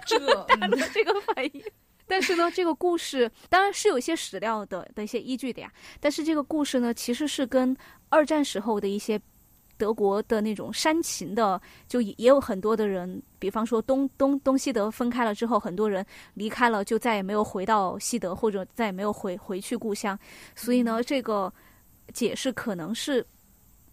[0.06, 0.18] 这
[0.92, 1.62] 这个反应。
[2.10, 5.70] 但是呢，这个故事当然是有一些史料的的一些依据的呀。
[6.00, 7.76] 但是这个故事呢，其实是跟
[8.08, 9.20] 二战时候的一些
[9.78, 20.18] 德国的那种煽情的，就也有很多的人，比方说东东东西德分开了之后，很多人离开了，就再也没有回到西德，或者再也没有回回去故乡。
[20.54, 21.50] 所以呢，这个
[22.12, 23.24] 解释可能是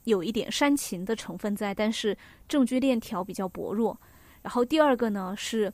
[0.05, 2.17] 有一点煽情的成分在，但是
[2.49, 3.97] 证据链条比较薄弱。
[4.41, 5.71] 然后第二个呢是，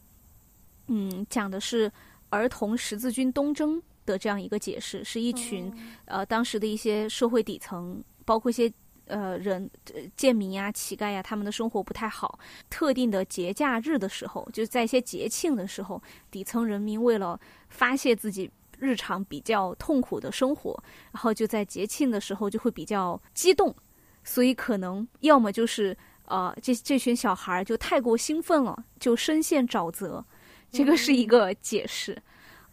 [0.88, 1.92] 嗯，讲的是
[2.30, 5.72] 儿童十字军东征的这样一个解释，是一群
[6.06, 8.72] 呃当时的一些社会底层，包括一些
[9.12, 9.70] 呃人
[10.16, 12.40] 贱民呀、乞丐呀，他们的生活不太好。
[12.70, 16.02] 特定的节假日的时候，就是在一些节庆的时候，
[16.32, 17.40] 底层人民为了
[17.70, 20.82] 发泄自己日常比较痛苦的生活，
[21.12, 23.76] 然后就在节庆的时候就会比较激动，
[24.24, 30.26] 所以可能要么就是呃这这群小孩儿就太过兴奋了，就深陷沼泽，
[30.72, 32.18] 这个是一个解释。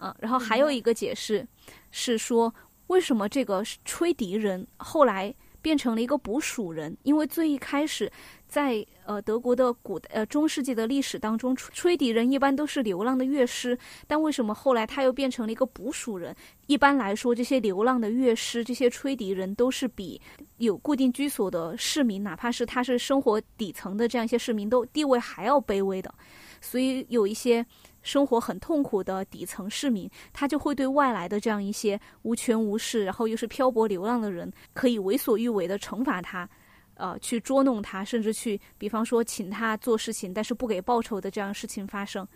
[0.01, 1.45] 嗯，然后还有一个解释
[1.91, 2.55] 是说，
[2.87, 6.97] 为什么这个吹笛人后来变成了一个捕鼠人？
[7.03, 8.11] 因为最一开始，
[8.47, 16.35] 在呃德国的古呃中世纪的历史当中，吹吹笛人一般都是流浪的乐师，但为什么后来他又变成了一个捕鼠人？
[16.67, 20.21] 一般来说，这些流浪的乐师、这些吹笛人都是比
[20.59, 26.13] 有固定居所的市民，哪怕是他是生活底层的这样一些市民，都地位还要卑微的，
[26.61, 27.65] 所以有一些。
[28.09, 36.49] 生活很痛苦的底层市民，他就会对外来的这样一些无权无势，然后又是漂泊流浪的人，可以为所欲为的惩罚他，
[36.95, 42.27] 呃，去捉弄他，甚至去，比方说请他做事情，但是不给报酬的这样事情发生。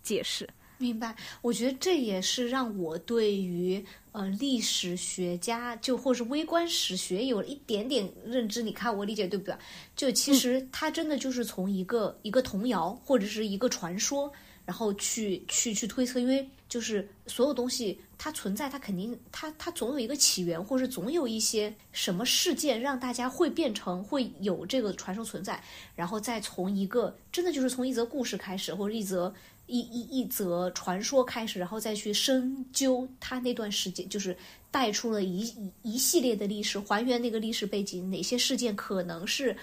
[0.00, 0.48] 解释
[0.78, 1.12] 明白？
[1.42, 8.62] 我觉得这也是让我对于呃历史学家就或是微观史学有了一点点认知。
[8.62, 9.56] 你看我理解对不对？
[9.96, 14.32] 就其实他真的就是从一个一个童谣或者是一个传说。
[14.66, 25.62] 然后去去去推测，因为就是所有东西它存在，它肯定它它总有一个起源，或者总有一些什么事件让大家会变成会有这个传说存在，
[25.94, 29.32] 然后再从一个真的就是从一则故事开始，或者一则
[29.66, 34.36] 一一一则传说开始，然后再去深究它那段时间，就是
[34.70, 39.56] 带出了一一一系列的历史，还原那个历史背景，哪些事件可能是。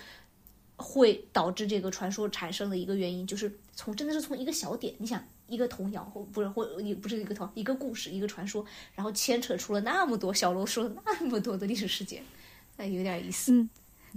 [0.75, 8.63] 会导致这个传说产生的一个原因，就是从真的是从一个小点，你想一个童谣或不是或也不是一个童一个故事一个传说，
[8.93, 12.23] 然后牵扯出了那么多小罗说了那么多的历史事件，
[12.77, 13.51] 那有点意思。
[13.51, 13.69] 嗯，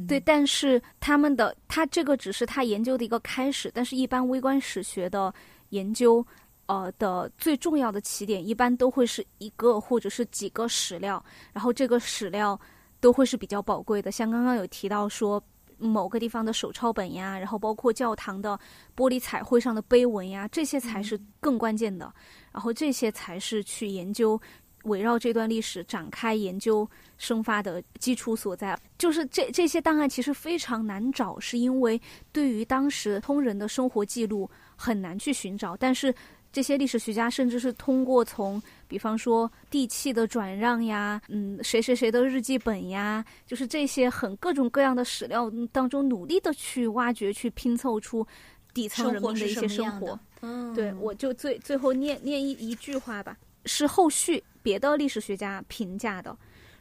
[0.06, 5.32] 对，但是他们的他这个只是他研究的一个开始，但是一般微观史学的
[5.70, 6.24] 研究，
[6.66, 12.60] 呃的最重要的起点一般都会是一个或者是几个史料，然后这个史料
[13.00, 15.42] 都会是比较宝贵的，像刚刚有提到说。
[15.78, 18.58] 某个地方的手抄本呀，然后包括教堂的
[18.96, 22.12] 玻璃彩绘上的碑文呀，这些才是更关键的。
[22.52, 24.40] 然后这些才是去研究
[24.84, 26.88] 围绕这段历史展开研究
[27.18, 28.78] 生发的基础所在。
[28.96, 32.00] 就是这这些档案其实非常难找，是因为
[32.32, 35.76] 对于当时通人的生活记录很难去寻找。
[35.76, 36.14] 但是
[36.56, 38.62] 这些历史学家甚至是通过从。
[38.88, 48.26] 比方说地契的转让呀，嗯，谁谁谁的日记本呀，就是这些很各种各样的史料当中，努力的去挖掘、去拼凑出
[48.72, 50.18] 底层人民的一些生活。
[50.40, 56.34] 嗯，对，我就最最后念念一一句话吧，是后续别的历史学家评价的。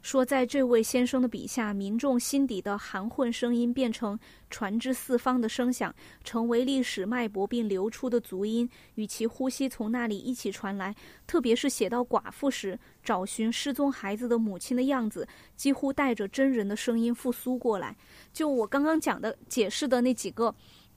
[0.06, 4.18] 说，在这位先生的笔下，民众心底的含混声音变成
[4.52, 5.92] 传之四方的声响，
[6.24, 10.96] 成为历史脉搏并流出的足音，与其呼吸从那里一起传来。
[11.26, 17.98] 特别是写到寡妇时，找寻失踪孩子的母亲的样子，几乎带着真人的声音复苏过来。
[18.32, 20.54] 就我刚刚讲的解释的那几个。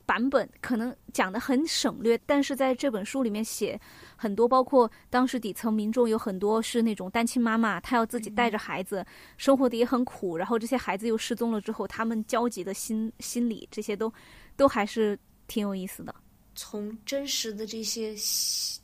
[0.09, 3.79] 版本可能讲的很省略，但是在这本书里面写
[4.17, 9.05] 很多，包括当时底层民众有很多是那种单亲妈妈，她要自己带着孩子，
[9.37, 14.11] 生活的也很苦，然后这些孩子又失踪了之后，他们焦急的心心理，这些都
[14.57, 16.15] 都还是挺有意思的。
[16.55, 18.15] 从真实的这些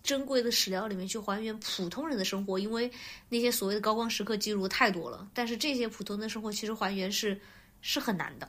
[0.03, 2.91] 珍贵的史料里面去还原普通人的生活，因为
[3.31, 7.41] 那些所谓的高光时刻记录太多了，但是这些普通的生活其实还原是
[7.81, 8.47] 是很难的。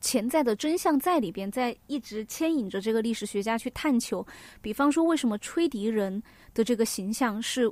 [0.00, 4.26] 潜在的真相在里边，在一直牵引着这个历史学家去探求。
[4.62, 6.22] 比方说，为什么吹笛人
[6.54, 7.70] 的这个形象是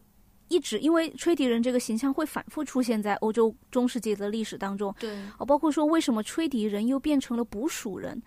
[0.48, 0.78] 一直？
[0.78, 4.94] 因为吹笛人这个形象会反复出现在欧洲中世纪的历史当中。
[4.98, 8.22] 对，哦，包括说为什么吹笛人又变成了捕鼠人，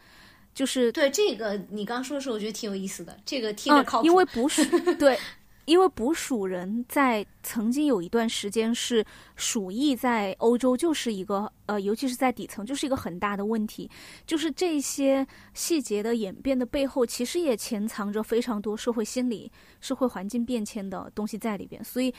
[0.54, 3.18] 就是对这个你刚说的时候，我觉得挺有意思的。
[3.26, 4.64] 这个听着靠谱，因为捕鼠
[5.00, 5.18] 对。
[5.66, 9.06] 因为捕鼠人在曾经有一段时间是
[9.36, 13.90] 鼠疫在欧洲就是一个呃，尤其是在底层就是一个很大的问题。
[14.26, 21.84] 就是这些细节的演变的背后，其实也潜藏着非常多社会心理、社会环境变迁的东西在里边。
[21.84, 22.14] 所以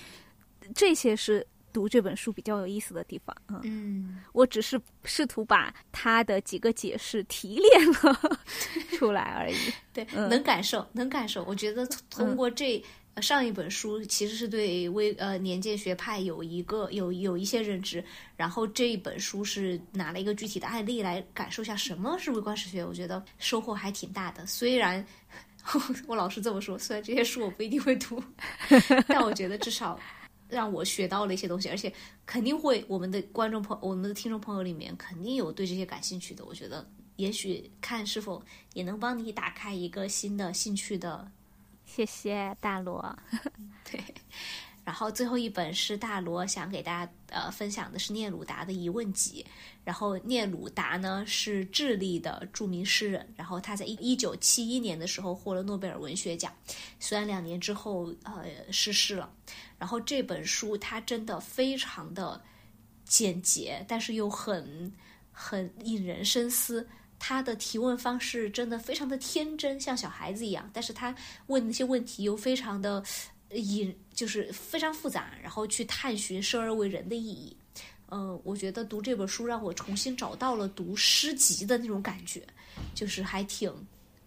[0.74, 3.36] 这些是读这本书比较有意思的地方。
[3.64, 8.38] 嗯，我只是试图把他的几个解释提炼了
[8.96, 9.56] 出来而已。
[9.92, 11.44] 对，能感受，能感受。
[11.44, 12.82] 我觉得通过这。
[13.20, 18.02] 上一本书其实是对微呃年鉴学派有一个有有一些认知，
[18.36, 24.46] 然后这一本书是拿了一个具体的案例来感受一下什么是微观史学，我觉得收获还挺大的。
[24.46, 25.04] 虽然
[26.08, 28.22] 我老是这么说，虽然这些书我不一定会读，
[29.06, 30.00] 但我觉得至少
[30.48, 31.92] 让我学到了一些东西，而且
[32.24, 41.30] 肯定会我们的观众朋我们的听众朋友里面肯定有对这些感兴趣的，我觉得也许看是否也能帮你打开一个新的兴趣的。
[41.94, 43.14] 谢谢大罗。
[43.84, 44.02] 对，
[44.82, 49.44] 然后最后一本是大罗想给大家呃分享的是聂鲁达的疑问集。
[49.84, 56.50] 然后聂鲁达呢是智利的著名诗人，然后他在一一九七一年的时候获了诺贝尔文学奖，
[56.98, 59.30] 虽然两年之后呃逝世了。
[59.78, 62.40] 然后这本书它真的非常的
[63.04, 64.90] 简洁，但是又很
[65.30, 66.88] 很引人深思。
[67.24, 71.14] 他的提问方式真的非常的天真，像小孩子一样，但是他
[71.46, 73.00] 问那些问题又非常的
[73.50, 77.56] 引，就是非常复杂，然后去探寻生而为人的意义。
[78.10, 82.44] 嗯，我觉得读这本书让我重新找到了读诗集的那种感觉，
[82.92, 83.72] 就是还挺，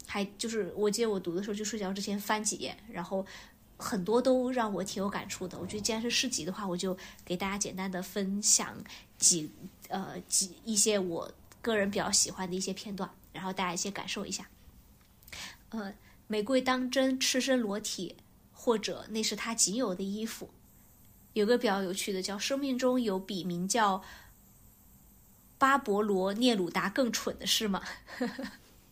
[0.07, 3.25] 还就是我记得我读的时候就睡觉之前翻几页，然后
[3.75, 5.59] 很多都让我挺有感触的。
[5.59, 8.73] 我觉得既然是诗集的话，我就给大家简单的分享
[9.17, 9.51] 几
[9.89, 11.29] 呃几一些我。
[11.65, 14.47] 个人比较喜欢的一些片段，然后大家一些感受一下。
[15.69, 15.91] 呃，
[16.27, 18.15] 玫瑰当真赤身裸体，
[18.53, 20.51] 或者那是他仅有的衣服。
[21.33, 24.03] 有个比较有趣的，叫生命中有比名叫
[25.57, 27.81] 巴勃罗聂鲁达更蠢的事吗？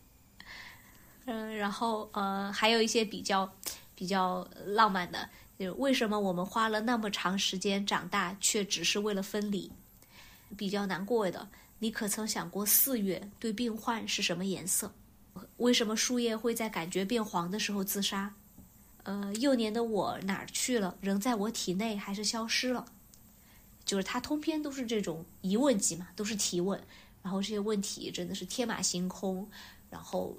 [1.26, 3.54] 嗯，然后呃，还有一些比较
[3.94, 9.70] 比较浪漫的，就为什么我们花了那么长时间长大，却只是为了分离？
[10.58, 11.48] 比较难过的。
[11.78, 14.92] 你可曾想过四月对病患是什么颜色？
[15.56, 18.32] 为什么树叶会在感觉变黄的时候自杀？
[19.02, 20.96] 呃，幼年的我哪儿去了？
[21.00, 22.86] 仍在我体内还是消失了？
[23.84, 26.80] 就是它通篇都是这种疑问集嘛，都是提问，
[27.22, 29.46] 然后这些问题真的是天马行空，
[29.90, 30.34] 然后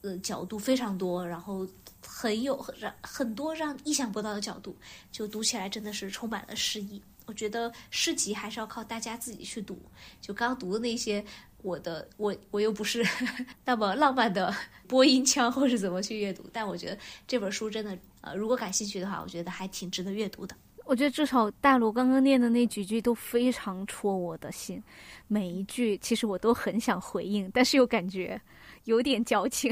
[0.00, 1.64] 呃角度非常多，然后
[2.04, 4.76] 很有让很多让意想不到的角度，
[5.12, 7.00] 就读起来真的是充满了诗意。
[7.28, 9.78] 我觉得诗集还是要靠大家自己去读。
[10.18, 11.22] 就刚读的那些，
[11.62, 13.04] 我的我我又不是
[13.66, 14.52] 那么浪漫的
[14.86, 16.48] 播音腔，或是怎么去阅读。
[16.50, 20.56] 但我觉得这本书真的，呃，如果感兴趣的话，我觉得还挺值得阅读的。
[20.86, 24.82] 我觉得至少大罗刚刚念的那几句都非常戳我的心，
[25.26, 28.40] 每一句其实我都很想回应，但是又感觉
[28.84, 29.70] 有点矫情。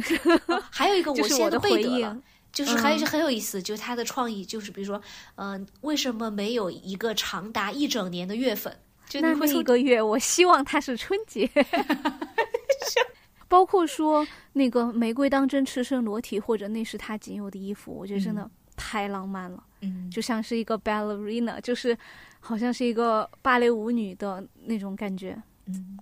[0.71, 2.23] 还有一个， 我是我的回应。
[2.57, 4.99] 就是还有很有意思，就是他的创意，就是比如说，
[5.35, 8.75] 嗯，为什么没有一个长达一整年的月份？
[9.07, 11.47] 就那么一个月，我希望它是春节。
[13.47, 19.63] 包括说那个玫瑰当真赤身裸体，或者那是他仅有的衣服，我觉得真的太浪漫了。
[19.83, 21.97] 嗯，就像是一个 ballerina，就是
[22.41, 25.37] 好像是一个芭蕾舞女的那种感觉。
[25.67, 25.99] 嗯。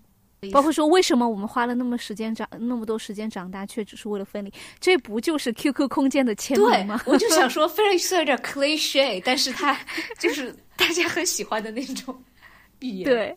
[0.51, 4.53] 包括说，为什么我们花了那么时间长那么多时间长大，却只是为了分离？
[4.81, 7.01] 这不就是 QQ 空间的签名吗？
[7.07, 9.79] 我就想说，虽然是有点 cliche，但是它
[10.19, 12.23] 就是大家很喜欢的那种
[12.81, 13.05] 语言。
[13.09, 13.37] 对，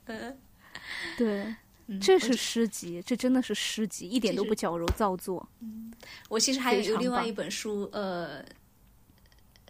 [1.18, 1.56] 对，
[2.00, 5.48] 这是诗集，这真的是诗集，一点都不矫揉造作。
[5.62, 5.92] 嗯，
[6.30, 8.44] 我其实还有另外一本书，呃，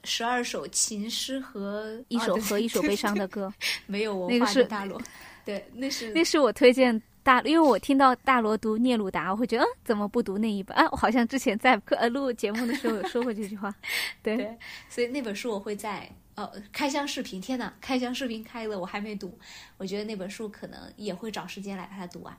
[0.04, 3.54] 十二首情诗和一首和一首悲伤的歌，
[3.86, 5.00] 没有文化的大陆。
[5.46, 7.02] 对，那是那是我推荐。
[7.28, 10.78] 大，因为我听到大罗读聂鲁达，我会觉得，嗯，怎么不读那一本？
[10.78, 13.76] 啊，我好像之前在呃录节目的时候有说过这句话。
[14.24, 17.42] 对，所以那本书我会在呃开箱视频。
[17.42, 19.38] 天呐，开箱视频开了，我还没读。
[19.76, 22.34] 我觉得那本书可能也会找时间来把它读完。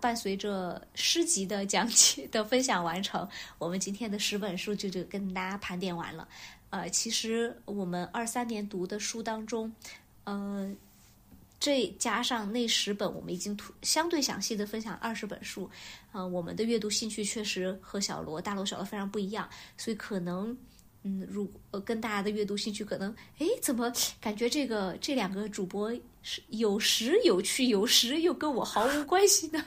[0.00, 3.28] 伴随着诗集的讲解的分享完成，
[3.58, 6.26] 我们今天的十本书就就跟大家盘点完了。
[6.70, 9.70] 呃，其实我们二三年读的书当中，
[10.24, 10.74] 呃。
[11.64, 15.70] 这加上那十本，我们已经相对详细的分享二十本书，
[16.12, 20.54] 呃，我们的阅读兴趣确实和小罗、大罗、小罗非常不一样，所以可能，
[21.04, 29.64] 嗯，如呃跟大家的阅读兴趣可能，哎，怎么感觉这个这两个主播是有时有趣，有时又跟我毫无关系呢？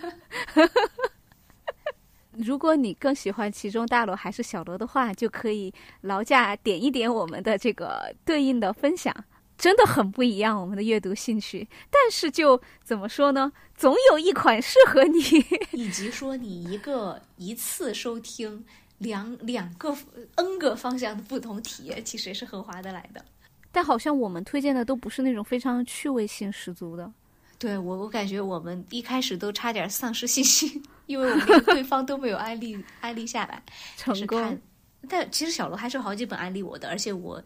[2.38, 9.12] 如果你更喜欢其中大罗还是小罗的话，就可以劳驾点一点我们的这个对应的分享。
[9.58, 11.68] 真的很不一样，我们的阅读兴趣。
[11.90, 13.52] 但是就怎么说呢？
[13.76, 15.20] 总有一款适合你，
[15.72, 18.64] 以及说你一个一次收听
[19.00, 19.96] 两两个
[20.36, 23.24] N 个方向的不同体验，其实也是很划得来的。
[23.72, 27.12] 但好像我们推荐的都不是那种非常趣味性十足的。
[27.60, 30.84] 对我，我感觉我们一开始都差点丧失信心。
[31.08, 33.64] 因为我们连对方都没有安利安利下来，
[33.96, 34.60] 成功。
[35.08, 37.42] 但其实小罗还是有好几本安利我的，而且我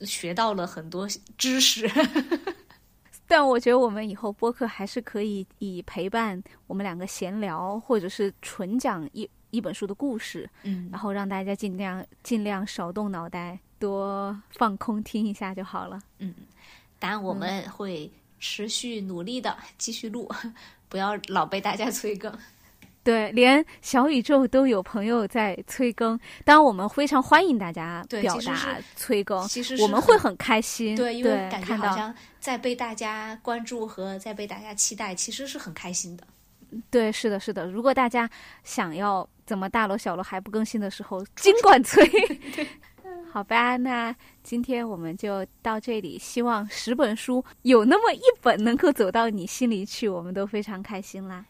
[0.00, 1.08] 学到了很多
[1.38, 1.90] 知识。
[3.28, 16.00] 但我觉得我们以后播客还是可以以陪伴我们两个闲聊，或者是纯讲一一本书的故事，嗯然后让大家尽量尽量少动脑袋，多放空听一下就好了。
[16.18, 16.32] 嗯，
[17.00, 18.08] 当然我们会
[18.38, 20.30] 持续努力的继续录，
[20.88, 22.32] 不要老被大家催更。
[23.06, 30.96] 对，连小宇宙都有朋友在催更，当然我们非常欢迎大家表达催更，其实是我们会很开心。
[30.96, 36.26] 对，因为感觉好像在被大家关注和在被大家期待，其实是很开心的。
[36.90, 37.70] 对，是的，是的。
[37.70, 38.28] 如果大家
[38.64, 42.04] 想要怎么大罗小罗还不更新的时候，尽管催。
[43.32, 44.12] 好吧，那
[44.42, 46.18] 今天我们就到这里。
[46.18, 51.44] 希望十本书有那么一本能够走到你心里去，我们都非常开心啦。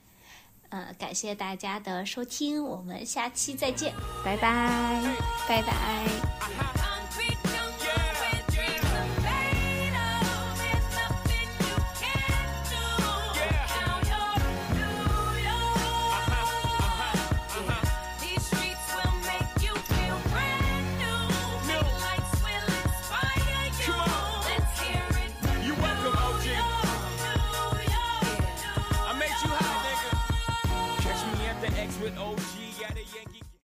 [0.71, 3.93] 呃，感谢大家的收听，我们下期再见，
[4.25, 5.03] 拜拜。
[5.49, 6.96] 拜拜。